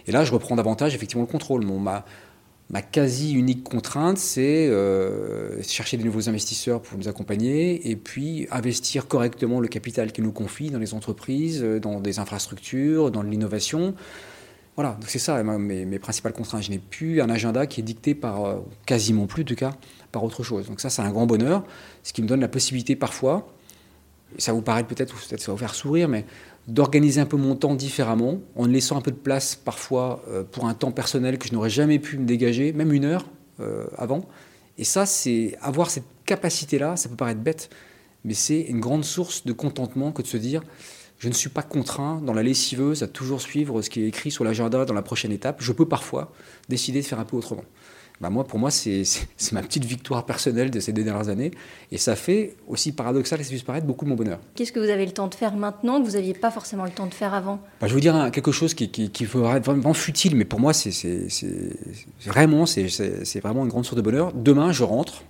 Et 0.06 0.12
là, 0.12 0.24
je 0.24 0.32
reprends 0.32 0.56
davantage 0.56 0.94
effectivement 0.94 1.22
le 1.22 1.30
contrôle. 1.30 1.64
Mon, 1.64 1.78
ma, 1.78 2.04
Ma 2.70 2.82
quasi 2.82 3.32
unique 3.32 3.64
contrainte, 3.64 4.18
c'est 4.18 4.68
euh, 4.68 5.62
chercher 5.62 5.96
des 5.96 6.04
nouveaux 6.04 6.28
investisseurs 6.28 6.82
pour 6.82 6.98
nous 6.98 7.08
accompagner 7.08 7.90
et 7.90 7.96
puis 7.96 8.46
investir 8.50 9.08
correctement 9.08 9.60
le 9.60 9.68
capital 9.68 10.12
qui 10.12 10.20
nous 10.20 10.32
confie 10.32 10.68
dans 10.68 10.78
les 10.78 10.92
entreprises, 10.92 11.62
euh, 11.62 11.80
dans 11.80 12.00
des 12.00 12.18
infrastructures, 12.18 13.10
dans 13.10 13.22
l'innovation. 13.22 13.94
Voilà, 14.76 14.98
c'est 15.06 15.18
ça 15.18 15.42
mes, 15.42 15.86
mes, 15.86 15.98
principales 15.98 16.34
contraintes. 16.34 16.62
Je 16.62 16.70
n'ai 16.70 16.78
plus 16.78 17.22
un 17.22 17.30
agenda 17.30 17.66
qui 17.66 17.80
est 17.80 17.84
dicté 17.84 18.14
par, 18.14 18.44
euh, 18.44 18.56
quasiment 18.84 19.26
plus 19.26 19.44
en 19.44 19.46
tout 19.46 19.54
cas, 19.54 19.72
par 20.12 20.22
autre 20.22 20.42
chose. 20.42 20.66
Donc 20.66 20.80
ça, 20.80 20.90
c'est 20.90 21.02
un 21.02 21.10
grand 21.10 21.26
bonheur, 21.26 21.64
ce 22.02 22.12
qui 22.12 22.20
me 22.20 22.28
donne 22.28 22.40
la 22.40 22.48
possibilité 22.48 22.96
parfois, 22.96 23.48
et 24.36 24.42
ça 24.42 24.52
vous 24.52 24.60
paraît 24.60 24.84
peut-être, 24.84 25.14
peut-être 25.14 25.40
ça 25.40 25.46
va 25.46 25.54
vous 25.54 25.58
faire 25.58 25.74
sourire, 25.74 26.08
mais 26.08 26.26
d'organiser 26.68 27.20
un 27.20 27.26
peu 27.26 27.38
mon 27.38 27.56
temps 27.56 27.74
différemment, 27.74 28.40
en 28.54 28.66
laissant 28.66 28.98
un 28.98 29.00
peu 29.00 29.10
de 29.10 29.16
place 29.16 29.56
parfois 29.56 30.22
euh, 30.28 30.44
pour 30.44 30.66
un 30.66 30.74
temps 30.74 30.92
personnel 30.92 31.38
que 31.38 31.48
je 31.48 31.54
n'aurais 31.54 31.70
jamais 31.70 31.98
pu 31.98 32.18
me 32.18 32.26
dégager, 32.26 32.72
même 32.72 32.92
une 32.92 33.06
heure 33.06 33.24
euh, 33.60 33.86
avant. 33.96 34.26
Et 34.76 34.84
ça, 34.84 35.06
c'est 35.06 35.56
avoir 35.62 35.90
cette 35.90 36.04
capacité-là, 36.26 36.96
ça 36.96 37.08
peut 37.08 37.16
paraître 37.16 37.40
bête, 37.40 37.70
mais 38.24 38.34
c'est 38.34 38.60
une 38.60 38.80
grande 38.80 39.04
source 39.04 39.46
de 39.46 39.52
contentement 39.52 40.12
que 40.12 40.20
de 40.20 40.26
se 40.26 40.36
dire, 40.36 40.62
je 41.18 41.28
ne 41.28 41.32
suis 41.32 41.48
pas 41.48 41.62
contraint 41.62 42.20
dans 42.20 42.34
la 42.34 42.42
lessiveuse 42.42 43.02
à 43.02 43.08
toujours 43.08 43.40
suivre 43.40 43.80
ce 43.80 43.88
qui 43.88 44.02
est 44.02 44.06
écrit 44.06 44.30
sur 44.30 44.44
l'agenda 44.44 44.84
dans 44.84 44.94
la 44.94 45.02
prochaine 45.02 45.32
étape. 45.32 45.56
Je 45.60 45.72
peux 45.72 45.88
parfois 45.88 46.32
décider 46.68 47.00
de 47.00 47.06
faire 47.06 47.18
un 47.18 47.24
peu 47.24 47.36
autrement. 47.36 47.64
Bah, 48.20 48.30
moi, 48.30 48.44
pour 48.44 48.58
moi, 48.58 48.70
c'est 48.70 49.04
ma 49.52 49.62
petite 49.62 49.84
victoire 49.84 50.26
personnelle 50.26 50.70
de 50.70 50.80
ces 50.80 50.92
deux 50.92 51.04
dernières 51.04 51.28
années. 51.28 51.52
Et 51.92 51.98
ça 51.98 52.16
fait, 52.16 52.56
aussi 52.66 52.92
paradoxal 52.92 53.38
que 53.38 53.44
ça 53.44 53.48
puisse 53.50 53.62
paraître, 53.62 53.86
beaucoup 53.86 54.04
de 54.04 54.10
mon 54.10 54.16
bonheur. 54.16 54.40
Qu'est-ce 54.54 54.72
que 54.72 54.80
vous 54.80 54.90
avez 54.90 55.06
le 55.06 55.12
temps 55.12 55.28
de 55.28 55.34
faire 55.34 55.54
maintenant 55.54 56.00
que 56.00 56.06
vous 56.06 56.14
n'aviez 56.14 56.34
pas 56.34 56.50
forcément 56.50 56.84
le 56.84 56.90
temps 56.90 57.06
de 57.06 57.14
faire 57.14 57.34
avant? 57.34 57.60
Bah, 57.80 57.86
Je 57.86 57.88
vais 57.88 57.94
vous 57.94 58.00
dire 58.00 58.30
quelque 58.32 58.52
chose 58.52 58.74
qui, 58.74 58.90
qui, 58.90 59.10
qui 59.10 59.24
être 59.24 59.64
vraiment 59.64 59.94
futile, 59.94 60.34
mais 60.34 60.44
pour 60.44 60.58
moi, 60.58 60.72
c'est 60.72 60.90
vraiment, 62.26 62.66
c'est 62.66 63.40
vraiment 63.40 63.62
une 63.64 63.70
grande 63.70 63.84
source 63.84 63.96
de 63.96 64.02
bonheur. 64.02 64.32
Demain, 64.32 64.72
je 64.72 64.84
rentre. 64.84 65.22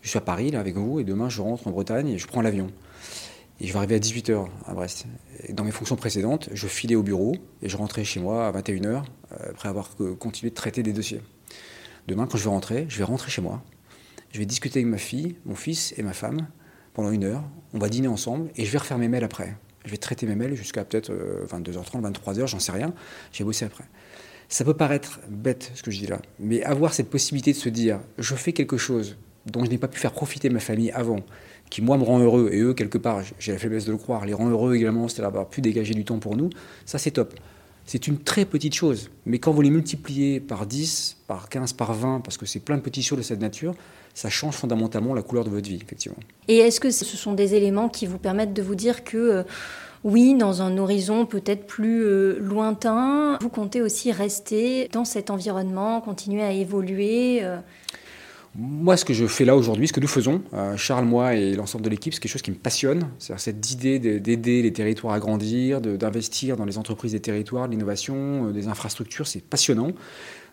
Je 0.00 0.08
suis 0.10 0.18
à 0.18 0.22
Paris, 0.22 0.50
là, 0.50 0.60
avec 0.60 0.76
vous, 0.76 1.00
et 1.00 1.04
demain, 1.04 1.28
je 1.30 1.40
rentre 1.40 1.66
en 1.66 1.70
Bretagne 1.70 2.08
et 2.08 2.18
je 2.18 2.26
prends 2.26 2.42
l'avion. 2.42 2.68
Et 3.60 3.66
je 3.66 3.72
vais 3.72 3.78
arriver 3.78 3.94
à 3.94 3.98
18h 3.98 4.46
à 4.66 4.74
Brest. 4.74 5.06
Et 5.46 5.52
dans 5.52 5.64
mes 5.64 5.70
fonctions 5.70 5.96
précédentes, 5.96 6.48
je 6.52 6.66
filais 6.66 6.96
au 6.96 7.02
bureau 7.02 7.36
et 7.62 7.68
je 7.68 7.76
rentrais 7.76 8.04
chez 8.04 8.20
moi 8.20 8.46
à 8.46 8.52
21h, 8.52 8.86
euh, 8.86 9.02
après 9.50 9.68
avoir 9.68 9.90
continué 10.18 10.50
de 10.50 10.54
traiter 10.54 10.82
des 10.82 10.92
dossiers. 10.92 11.20
Demain, 12.06 12.26
quand 12.26 12.36
je 12.36 12.44
vais 12.44 12.50
rentrer, 12.50 12.86
je 12.88 12.98
vais 12.98 13.04
rentrer 13.04 13.30
chez 13.30 13.40
moi. 13.40 13.62
Je 14.32 14.38
vais 14.38 14.46
discuter 14.46 14.80
avec 14.80 14.90
ma 14.90 14.98
fille, 14.98 15.36
mon 15.44 15.54
fils 15.54 15.94
et 15.96 16.02
ma 16.02 16.12
femme 16.12 16.48
pendant 16.92 17.10
une 17.10 17.24
heure. 17.24 17.44
On 17.72 17.78
va 17.78 17.88
dîner 17.88 18.08
ensemble 18.08 18.50
et 18.56 18.64
je 18.64 18.70
vais 18.70 18.78
refaire 18.78 18.98
mes 18.98 19.08
mails 19.08 19.24
après. 19.24 19.56
Je 19.84 19.90
vais 19.90 19.96
traiter 19.96 20.26
mes 20.26 20.34
mails 20.34 20.54
jusqu'à 20.54 20.84
peut-être 20.84 21.12
22h30, 21.12 22.04
euh, 22.04 22.10
23h, 22.10 22.46
j'en 22.46 22.58
sais 22.58 22.72
rien. 22.72 22.94
J'ai 23.32 23.44
bossé 23.44 23.64
après. 23.64 23.84
Ça 24.48 24.64
peut 24.64 24.74
paraître 24.74 25.20
bête 25.28 25.72
ce 25.74 25.82
que 25.82 25.90
je 25.90 25.98
dis 25.98 26.06
là, 26.06 26.20
mais 26.38 26.62
avoir 26.64 26.92
cette 26.92 27.08
possibilité 27.08 27.52
de 27.52 27.56
se 27.56 27.68
dire 27.68 28.00
je 28.18 28.34
fais 28.34 28.52
quelque 28.52 28.76
chose 28.76 29.16
dont 29.46 29.64
je 29.64 29.70
n'ai 29.70 29.78
pas 29.78 29.88
pu 29.88 29.98
faire 29.98 30.12
profiter 30.12 30.48
ma 30.50 30.60
famille 30.60 30.90
avant, 30.90 31.20
qui 31.70 31.82
moi 31.82 31.98
me 31.98 32.02
rend 32.02 32.18
heureux, 32.18 32.50
et 32.52 32.60
eux, 32.60 32.74
quelque 32.74 32.98
part, 32.98 33.22
j'ai 33.38 33.52
la 33.52 33.58
faiblesse 33.58 33.84
de 33.84 33.92
le 33.92 33.98
croire, 33.98 34.24
les 34.24 34.32
rend 34.32 34.48
heureux 34.48 34.74
également, 34.74 35.08
c'est 35.08 35.22
d'avoir 35.22 35.48
pu 35.48 35.60
dégager 35.60 35.94
du 35.94 36.04
temps 36.04 36.18
pour 36.18 36.36
nous, 36.36 36.50
ça 36.86 36.98
c'est 36.98 37.10
top. 37.10 37.34
C'est 37.86 38.06
une 38.06 38.18
très 38.18 38.44
petite 38.44 38.74
chose, 38.74 39.10
mais 39.26 39.38
quand 39.38 39.52
vous 39.52 39.60
les 39.60 39.70
multipliez 39.70 40.40
par 40.40 40.66
10, 40.66 41.18
par 41.26 41.48
15, 41.48 41.74
par 41.74 41.92
20, 41.92 42.20
parce 42.20 42.38
que 42.38 42.46
c'est 42.46 42.60
plein 42.60 42.76
de 42.76 42.82
petites 42.82 43.04
choses 43.04 43.18
de 43.18 43.22
cette 43.22 43.40
nature, 43.40 43.74
ça 44.14 44.30
change 44.30 44.54
fondamentalement 44.54 45.12
la 45.12 45.22
couleur 45.22 45.44
de 45.44 45.50
votre 45.50 45.68
vie, 45.68 45.78
effectivement. 45.82 46.18
Et 46.48 46.58
est-ce 46.58 46.80
que 46.80 46.90
ce 46.90 47.04
sont 47.04 47.34
des 47.34 47.54
éléments 47.54 47.88
qui 47.88 48.06
vous 48.06 48.18
permettent 48.18 48.54
de 48.54 48.62
vous 48.62 48.74
dire 48.74 49.04
que, 49.04 49.16
euh, 49.16 49.42
oui, 50.04 50.34
dans 50.34 50.62
un 50.62 50.78
horizon 50.78 51.26
peut-être 51.26 51.66
plus 51.66 52.04
euh, 52.04 52.38
lointain, 52.40 53.38
vous 53.40 53.48
comptez 53.48 53.82
aussi 53.82 54.12
rester 54.12 54.88
dans 54.92 55.04
cet 55.04 55.30
environnement, 55.30 56.00
continuer 56.00 56.42
à 56.42 56.52
évoluer 56.52 57.40
euh? 57.42 57.58
Moi, 58.56 58.96
ce 58.96 59.04
que 59.04 59.12
je 59.12 59.26
fais 59.26 59.44
là 59.44 59.56
aujourd'hui, 59.56 59.88
ce 59.88 59.92
que 59.92 59.98
nous 59.98 60.06
faisons, 60.06 60.40
euh, 60.52 60.76
Charles, 60.76 61.06
moi 61.06 61.34
et 61.34 61.54
l'ensemble 61.54 61.84
de 61.84 61.90
l'équipe, 61.90 62.14
c'est 62.14 62.20
quelque 62.20 62.30
chose 62.30 62.42
qui 62.42 62.52
me 62.52 62.56
passionne. 62.56 63.08
C'est 63.18 63.36
cette 63.38 63.70
idée 63.72 63.98
d'aider 63.98 64.62
les 64.62 64.72
territoires 64.72 65.12
à 65.12 65.18
grandir, 65.18 65.80
d'investir 65.80 66.56
dans 66.56 66.64
les 66.64 66.78
entreprises 66.78 67.12
des 67.12 67.20
territoires, 67.20 67.66
l'innovation, 67.66 68.48
euh, 68.48 68.52
des 68.52 68.68
infrastructures, 68.68 69.26
c'est 69.26 69.42
passionnant. 69.42 69.90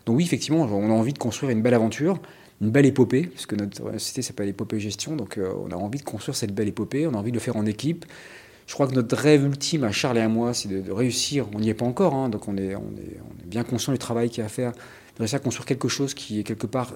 Donc 0.06 0.16
oui, 0.16 0.24
effectivement, 0.24 0.62
on 0.62 0.90
a 0.90 0.92
envie 0.92 1.12
de 1.12 1.18
construire 1.18 1.52
une 1.52 1.62
belle 1.62 1.74
aventure, 1.74 2.20
une 2.60 2.70
belle 2.70 2.86
épopée, 2.86 3.26
parce 3.26 3.46
que 3.46 3.54
notre 3.54 3.92
société 3.92 4.22
s'appelle 4.22 4.48
Épopée 4.48 4.80
Gestion, 4.80 5.14
donc 5.14 5.38
euh, 5.38 5.52
on 5.64 5.70
a 5.70 5.76
envie 5.76 6.00
de 6.00 6.04
construire 6.04 6.34
cette 6.34 6.52
belle 6.52 6.68
épopée, 6.68 7.06
on 7.06 7.14
a 7.14 7.18
envie 7.18 7.30
de 7.30 7.36
le 7.36 7.40
faire 7.40 7.56
en 7.56 7.66
équipe. 7.66 8.04
Je 8.66 8.74
crois 8.74 8.88
que 8.88 8.94
notre 8.94 9.16
rêve 9.16 9.44
ultime 9.44 9.84
à 9.84 9.92
Charles 9.92 10.18
et 10.18 10.22
à 10.22 10.28
moi, 10.28 10.54
c'est 10.54 10.68
de, 10.68 10.90
réussir, 10.90 11.46
on 11.54 11.60
n'y 11.60 11.68
est 11.68 11.74
pas 11.74 11.86
encore, 11.86 12.14
hein, 12.14 12.28
donc 12.28 12.48
on 12.48 12.56
est, 12.56 12.74
on, 12.74 12.80
est, 12.80 13.20
on 13.20 13.42
est 13.42 13.46
bien 13.46 13.62
conscient 13.62 13.92
du 13.92 13.98
travail 14.00 14.28
qu'il 14.28 14.38
y 14.38 14.42
a 14.42 14.46
à 14.46 14.48
faire, 14.48 14.72
de 14.72 15.18
réussir 15.18 15.36
à 15.36 15.40
construire 15.40 15.66
quelque 15.66 15.88
chose 15.88 16.14
qui 16.14 16.40
est 16.40 16.42
quelque 16.42 16.66
part 16.66 16.94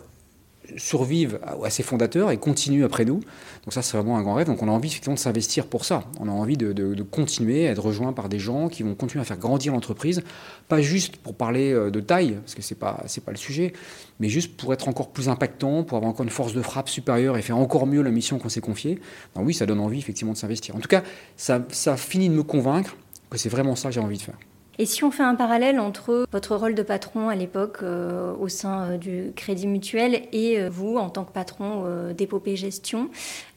survivent 0.76 1.38
à, 1.42 1.70
ses 1.70 1.82
fondateurs 1.82 2.30
et 2.30 2.36
continuent 2.36 2.84
après 2.84 3.04
nous. 3.04 3.20
Donc 3.64 3.72
ça, 3.72 3.82
c'est 3.82 3.96
vraiment 3.96 4.16
un 4.16 4.22
grand 4.22 4.34
rêve. 4.34 4.46
Donc 4.46 4.62
on 4.62 4.68
a 4.68 4.70
envie 4.70 4.88
effectivement 4.88 5.14
de 5.14 5.20
s'investir 5.20 5.66
pour 5.66 5.84
ça. 5.84 6.04
On 6.20 6.28
a 6.28 6.32
envie 6.32 6.56
de, 6.56 7.02
continuer 7.02 7.68
à 7.68 7.72
être 7.72 7.82
rejoint 7.82 8.12
par 8.12 8.28
des 8.28 8.38
gens 8.38 8.68
qui 8.68 8.82
vont 8.82 8.94
continuer 8.94 9.22
à 9.22 9.24
faire 9.24 9.38
grandir 9.38 9.72
l'entreprise, 9.72 10.22
pas 10.68 10.80
juste 10.80 11.16
pour 11.16 11.34
parler 11.34 11.72
euh, 11.72 11.90
de 11.90 12.00
taille, 12.00 12.32
parce 12.40 12.54
que 12.54 12.62
c'est 12.62 12.74
pas 12.74 13.02
c'est 13.06 13.24
pas 13.24 13.30
le 13.30 13.36
sujet, 13.36 13.72
mais 14.20 14.28
juste 14.28 14.56
pour 14.56 14.72
être 14.72 14.88
encore 14.88 15.10
plus 15.10 15.28
impactant, 15.28 15.84
pour 15.84 15.96
avoir 15.96 16.10
encore 16.10 16.24
une 16.24 16.30
force 16.30 16.52
de 16.52 16.62
frappe 16.62 16.88
supérieure 16.88 17.36
et 17.36 17.42
faire 17.42 17.58
encore 17.58 17.86
mieux 17.86 18.02
la 18.02 18.10
mission 18.10 18.38
qu'on 18.38 18.48
s'est 18.48 18.60
confiée. 18.60 18.98
oui, 19.36 19.54
ça 19.54 19.66
donne 19.66 19.80
envie 19.80 19.98
effectivement 19.98 20.32
de 20.32 20.38
s'investir. 20.38 20.74
En 20.76 20.80
tout 20.80 20.88
cas, 20.88 21.02
ça, 21.36 21.64
ça 21.70 21.96
finit 21.96 22.28
de 22.28 22.34
me 22.34 22.42
convaincre 22.42 22.96
que 23.30 23.38
c'est 23.38 23.48
vraiment 23.48 23.76
ça 23.76 23.88
que 23.88 23.94
j'ai 23.94 24.00
envie 24.00 24.18
de 24.18 24.22
faire. 24.22 24.38
Et 24.78 24.84
si 24.84 25.04
on 25.04 25.10
fait 25.10 25.22
un 25.22 25.34
parallèle 25.34 25.80
entre 25.80 26.26
votre 26.30 26.54
rôle 26.54 26.74
de 26.74 26.82
patron 26.82 27.28
à 27.28 27.34
l'époque 27.34 27.78
euh, 27.82 28.34
au 28.38 28.48
sein 28.48 28.90
euh, 28.90 28.96
du 28.98 29.32
Crédit 29.34 29.66
Mutuel 29.66 30.22
et 30.32 30.60
euh, 30.60 30.68
vous 30.68 30.96
en 30.96 31.08
tant 31.08 31.24
que 31.24 31.32
patron 31.32 31.84
d'Épopée 32.16 32.56
Gestion, 32.56 33.08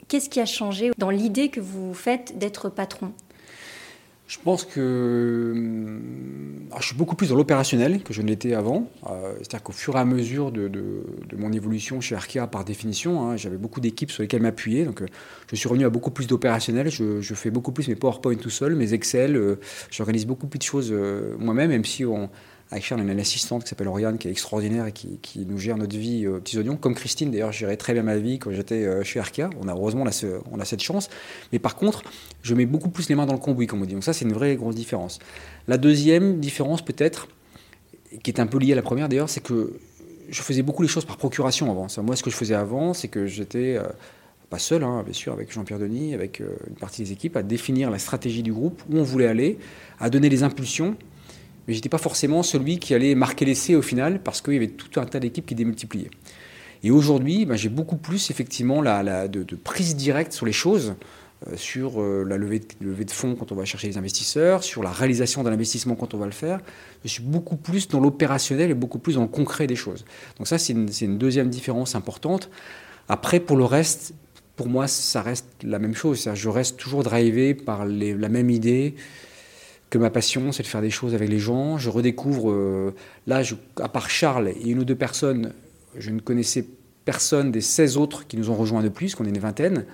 qu'est-ce 0.07 0.29
qui 0.29 0.39
a 0.39 0.45
changé 0.45 0.91
dans 0.97 1.09
l'idée 1.09 1.49
que 1.49 1.59
vous 1.59 1.93
faites 1.93 2.37
d'être 2.37 2.69
patron? 2.69 3.11
Je 4.29 4.37
pense 4.37 4.63
que 4.63 5.55
ah, 6.71 6.77
je 6.79 6.85
suis 6.85 6.95
beaucoup 6.95 7.15
plus 7.15 7.29
dans 7.29 7.35
l'opérationnel 7.35 8.03
que 8.03 8.13
je 8.13 8.21
ne 8.21 8.27
l'étais 8.27 8.53
avant. 8.53 8.87
Euh, 9.09 9.33
c'est-à-dire 9.37 9.63
qu'au 9.63 9.71
fur 9.71 9.95
et 9.95 9.99
à 9.99 10.05
mesure 10.05 10.51
de, 10.51 10.69
mon 11.35 11.51
évolution 11.51 11.99
chez 11.99 12.13
Arkea, 12.13 12.45
par 12.45 12.63
définition, 12.63 13.23
hein, 13.27 13.37
j'avais 13.37 13.57
beaucoup 13.57 13.79
d'équipes 13.79 14.11
sur 14.11 14.21
lesquelles 14.21 14.43
m'appuyer. 14.43 14.85
Donc, 14.85 15.01
euh, 15.01 15.07
je 15.49 15.55
suis 15.55 15.67
revenu 15.67 15.83
à 15.83 15.89
beaucoup 15.89 16.11
plus 16.11 16.27
d'opérationnel. 16.27 16.91
Je, 16.91 17.33
fais 17.33 17.49
beaucoup 17.49 17.71
plus 17.71 17.87
mes 17.87 17.95
PowerPoint 17.95 18.35
tout 18.35 18.51
seul, 18.51 18.75
mes 18.75 18.93
Excel. 18.93 19.35
Euh, 19.35 19.55
j'organise 19.89 20.27
beaucoup 20.27 20.45
plus 20.45 20.59
de 20.59 20.63
choses 20.63 20.93
moi-même, 21.39 21.71
même 21.71 21.85
si 21.85 22.05
on, 22.05 22.29
avec 22.71 22.83
Charles, 22.83 23.01
on 23.01 23.09
a 23.09 23.11
une 23.11 23.19
assistante 23.19 23.63
qui 23.63 23.69
s'appelle 23.69 23.87
Oriane, 23.87 24.19
qui 24.19 24.27
est 24.27 24.31
extraordinaire 24.31 24.85
et 24.85 24.91
qui, 24.91 25.45
nous 25.47 25.57
gère 25.57 25.75
notre 25.75 25.97
vie 25.97 26.27
aux 26.27 26.39
petits 26.39 26.57
oignons. 26.59 26.75
Comme 26.75 26.93
Christine, 26.93 27.31
d'ailleurs, 27.31 27.51
je 27.51 27.59
gérais 27.59 27.77
très 27.77 27.93
bien 27.93 28.03
ma 28.03 28.17
vie 28.17 28.37
quand 28.37 28.51
j'étais 28.51 28.85
euh, 28.85 29.03
chez 29.03 29.19
Arkea. 29.19 29.49
On 29.59 29.67
a, 29.67 29.73
heureusement, 29.73 30.03
on 30.51 30.59
a, 30.59 30.65
cette 30.65 30.83
chance. 30.83 31.09
Mais 31.51 31.57
par 31.57 31.75
contre, 31.75 32.03
je 32.43 32.53
mets 32.53 32.67
beaucoup 32.67 32.89
plus 32.89 33.09
les 33.09 33.15
mains 33.15 33.25
dans 33.25 33.33
le 33.33 33.39
cambouis, 33.39 33.65
comme 33.65 33.81
on 33.81 33.85
dit. 33.85 33.95
Donc 33.95 34.03
ça, 34.03 34.13
c'est 34.13 34.25
une 34.25 34.33
vraie 34.33 34.55
grosse 34.55 34.75
différence. 34.75 35.17
La 35.67 35.77
deuxième 35.77 36.39
différence, 36.39 36.83
peut-être, 36.83 37.27
qui 38.21 38.29
est 38.29 38.39
un 38.39 38.45
peu 38.45 38.59
liée 38.59 38.73
à 38.73 38.75
la 38.75 38.83
première 38.83 39.09
d'ailleurs, 39.09 39.29
c'est 39.29 39.41
que 39.41 39.73
je 40.29 40.41
faisais 40.43 40.61
beaucoup 40.61 40.83
les 40.83 40.87
choses 40.87 41.05
par 41.05 41.17
procuration 41.17 41.71
avant. 41.71 41.87
Moi, 42.03 42.15
ce 42.15 42.21
que 42.21 42.29
je 42.29 42.35
faisais 42.35 42.55
avant, 42.55 42.93
c'est 42.93 43.07
que 43.07 43.25
j'étais... 43.25 43.77
Euh, 43.77 43.83
pas 44.49 44.57
seul, 44.57 44.83
hein, 44.83 45.03
bien 45.03 45.13
sûr, 45.13 45.31
avec 45.31 45.51
Jean-Pierre 45.51 45.77
Denis, 45.77 46.15
avec 46.15 46.41
euh, 46.41 46.47
une 46.67 46.75
partie 46.75 47.03
des 47.03 47.11
équipes, 47.11 47.37
à 47.37 47.43
définir 47.43 47.91
la 47.91 47.99
stratégie 47.99 48.41
du 48.41 48.51
groupe, 48.51 48.81
où 48.89 48.97
on 48.97 49.03
voulait 49.03 49.27
aller, 49.27 49.59
à 49.99 50.09
donner 50.09 50.27
les 50.27 50.41
impulsions 50.41 50.95
mais 51.69 51.75
j'étais 51.75 51.87
pas 51.87 51.99
forcément 51.99 52.41
celui 52.41 52.79
qui 52.79 52.95
allait 52.95 53.13
marquer 53.13 53.45
l'essai 53.45 53.75
au 53.75 53.83
final 53.83 54.23
parce 54.23 54.41
qu'il 54.41 54.53
y 54.53 54.57
avait 54.57 54.69
tout 54.69 54.99
un 54.99 55.05
tas 55.05 55.19
d'équipes 55.19 55.45
qui 55.45 55.53
démultipliaient. 55.53 56.09
Et 56.81 56.89
aujourd'hui, 56.89 57.45
ben, 57.45 57.55
j'ai 57.55 57.69
beaucoup 57.69 57.97
plus 57.97 58.31
effectivement 58.31 58.81
de, 58.81 59.55
prise 59.55 59.95
directe 59.95 60.33
sur 60.33 60.47
les 60.47 60.51
choses, 60.51 60.95
euh, 61.45 61.55
sur 61.55 62.01
euh, 62.01 62.25
la 62.27 62.37
levée 62.37 62.59
de, 62.59 63.11
fonds 63.11 63.35
quand 63.35 63.51
on 63.51 63.55
va 63.55 63.65
chercher 63.65 63.85
les 63.85 63.99
investisseurs, 63.99 64.63
sur 64.63 64.81
la 64.81 64.89
réalisation 64.89 65.43
d'un 65.43 65.51
investissement 65.51 65.93
quand 65.93 66.15
on 66.15 66.17
va 66.17 66.25
le 66.25 66.31
faire. 66.31 66.59
Je 67.03 67.09
suis 67.09 67.21
beaucoup 67.21 67.57
plus 67.57 67.87
dans 67.87 67.99
l'opérationnel 67.99 68.71
et 68.71 68.73
beaucoup 68.73 68.97
plus 68.97 69.13
dans 69.13 69.21
le 69.21 69.27
concret 69.27 69.67
des 69.67 69.75
choses. 69.75 70.05
Donc 70.39 70.47
ça, 70.47 70.57
c'est 70.57 70.73
une, 70.73 71.17
deuxième 71.19 71.51
différence 71.51 71.93
importante. 71.93 72.49
Après, 73.09 73.39
pour 73.39 73.57
le 73.57 73.65
reste, 73.65 74.15
pour 74.55 74.69
moi, 74.69 74.87
ça 74.87 75.21
reste 75.21 75.45
la 75.61 75.77
même 75.77 75.93
chose. 75.93 76.27
Je 76.33 76.49
reste 76.49 76.77
toujours 76.77 77.03
drivé 77.03 77.53
par 77.53 77.85
la 77.85 78.29
même 78.29 78.49
idée 78.49 78.95
que 79.89 79.97
ma 79.97 80.09
passion, 80.09 80.51
c'est 80.51 80.63
de 80.63 80.67
faire 80.67 80.81
des 80.81 80.89
choses 80.89 81.15
avec 81.15 81.29
les 81.29 81.39
gens. 81.39 81.77
Je 81.77 81.89
redécouvre, 81.89 82.51
euh, 82.51 82.93
là, 83.27 83.41
à 83.81 83.89
part 83.89 84.09
Charles 84.09 84.49
et 84.49 84.69
une 84.69 84.79
ou 84.79 84.85
deux 84.85 84.95
personnes, 84.95 85.53
je 85.97 86.11
ne 86.11 86.19
connaissais 86.19 86.65
personne 87.05 87.51
des 87.51 87.61
16 87.61 87.97
autres 87.97 88.27
qui 88.27 88.37
nous 88.37 88.51
ont 88.51 88.55
rejoints 88.55 88.83
de 88.83 88.89
plus, 88.89 89.15
qu'on 89.15 89.25
est 89.25 89.29
une 89.29 89.39
vingtaine. 89.39 89.85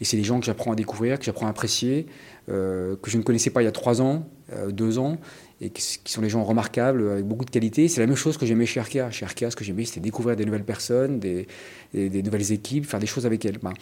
Et 0.00 0.04
c'est 0.04 0.16
des 0.16 0.24
gens 0.24 0.38
que 0.38 0.46
j'apprends 0.46 0.72
à 0.72 0.74
découvrir, 0.76 1.18
que 1.18 1.24
j'apprends 1.24 1.46
à 1.46 1.50
apprécier, 1.50 2.06
euh, 2.48 2.94
que 3.02 3.10
je 3.10 3.16
ne 3.16 3.22
connaissais 3.22 3.50
pas 3.50 3.62
il 3.62 3.64
y 3.64 3.68
a 3.68 3.72
trois 3.72 4.00
ans, 4.00 4.28
euh, 4.52 4.70
deux 4.70 4.98
ans, 4.98 5.18
et 5.60 5.70
qui, 5.70 5.82
sont 6.04 6.22
des 6.22 6.28
gens 6.28 6.44
remarquables, 6.44 7.10
avec 7.10 7.24
beaucoup 7.24 7.44
de 7.44 7.50
qualité. 7.50 7.88
C'est 7.88 8.00
la 8.00 8.06
même 8.06 8.16
chose 8.16 8.36
que 8.36 8.46
j'aimais 8.46 8.66
chez 8.66 8.78
Arkea. 8.80 9.10
Chez 9.10 9.24
Arkea, 9.24 9.50
ce 9.50 9.56
que 9.56 9.64
j'aimais, 9.64 9.84
c'était 9.84 10.00
découvrir 10.00 10.36
des 10.36 10.44
nouvelles 10.44 10.64
personnes, 10.64 11.18
des, 11.18 11.46
nouvelles 11.94 12.52
équipes, 12.52 12.86
faire 12.86 13.00
des 13.00 13.06
choses 13.06 13.26
avec 13.26 13.44
elles. 13.44 13.58
Ben, 13.58 13.72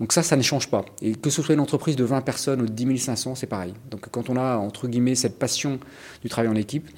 donc 0.00 0.12
ça, 0.12 0.22
ça 0.22 0.36
ne 0.36 0.42
change 0.42 0.68
pas. 0.70 0.84
Et 1.02 1.14
que 1.14 1.28
ce 1.28 1.42
soit 1.42 1.54
une 1.54 1.60
entreprise 1.60 1.96
de 1.96 2.04
20 2.04 2.22
personnes 2.22 2.62
ou 2.62 2.66
de 2.66 2.72
10 2.72 2.98
500, 2.98 3.34
c'est 3.34 3.46
pareil. 3.46 3.74
Donc 3.90 4.08
quand 4.10 4.30
on 4.30 4.36
a, 4.36 4.56
entre 4.56 4.88
guillemets, 4.88 5.14
cette 5.14 5.38
passion 5.38 5.78
du 6.22 6.28
travail 6.28 6.50
en 6.50 6.56
équipe, 6.56 6.88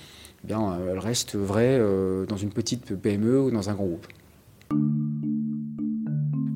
eh 0.45 0.47
bien, 0.47 0.79
elle 0.91 0.99
reste 0.99 1.35
vraie 1.35 1.81
dans 2.29 2.37
une 2.37 2.51
petite 2.51 2.95
PME 2.95 3.41
ou 3.41 3.51
dans 3.51 3.69
un 3.69 3.75
grand 3.75 3.87
groupe. 3.87 4.07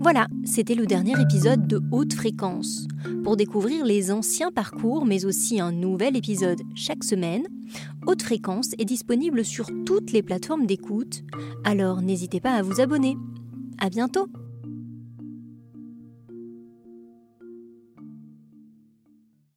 Voilà, 0.05 0.29
c'était 0.45 0.75
le 0.75 0.85
dernier 0.85 1.19
épisode 1.19 1.67
de 1.67 1.81
Haute 1.91 2.13
Fréquence. 2.13 2.87
Pour 3.23 3.39
découvrir 3.39 3.87
les 3.87 4.13
anciens 4.13 4.53
parcours, 4.53 5.07
mais 5.07 5.25
aussi 5.25 5.61
un 5.61 5.73
nouvel 5.73 6.15
épisode 6.15 6.61
chaque 6.75 7.03
semaine, 7.03 7.45
Haute 8.07 8.23
Fréquence 8.23 8.73
est 8.79 8.85
disponible 8.85 9.47
sur 9.47 9.71
toutes 9.87 10.13
les 10.13 10.23
plateformes 10.23 10.67
d'écoute, 10.67 11.23
alors 11.65 12.03
n'hésitez 12.03 12.39
pas 12.39 12.53
à 12.53 12.61
vous 12.61 12.83
abonner. 12.83 13.17
À 13.79 13.89
bientôt! 13.89 14.29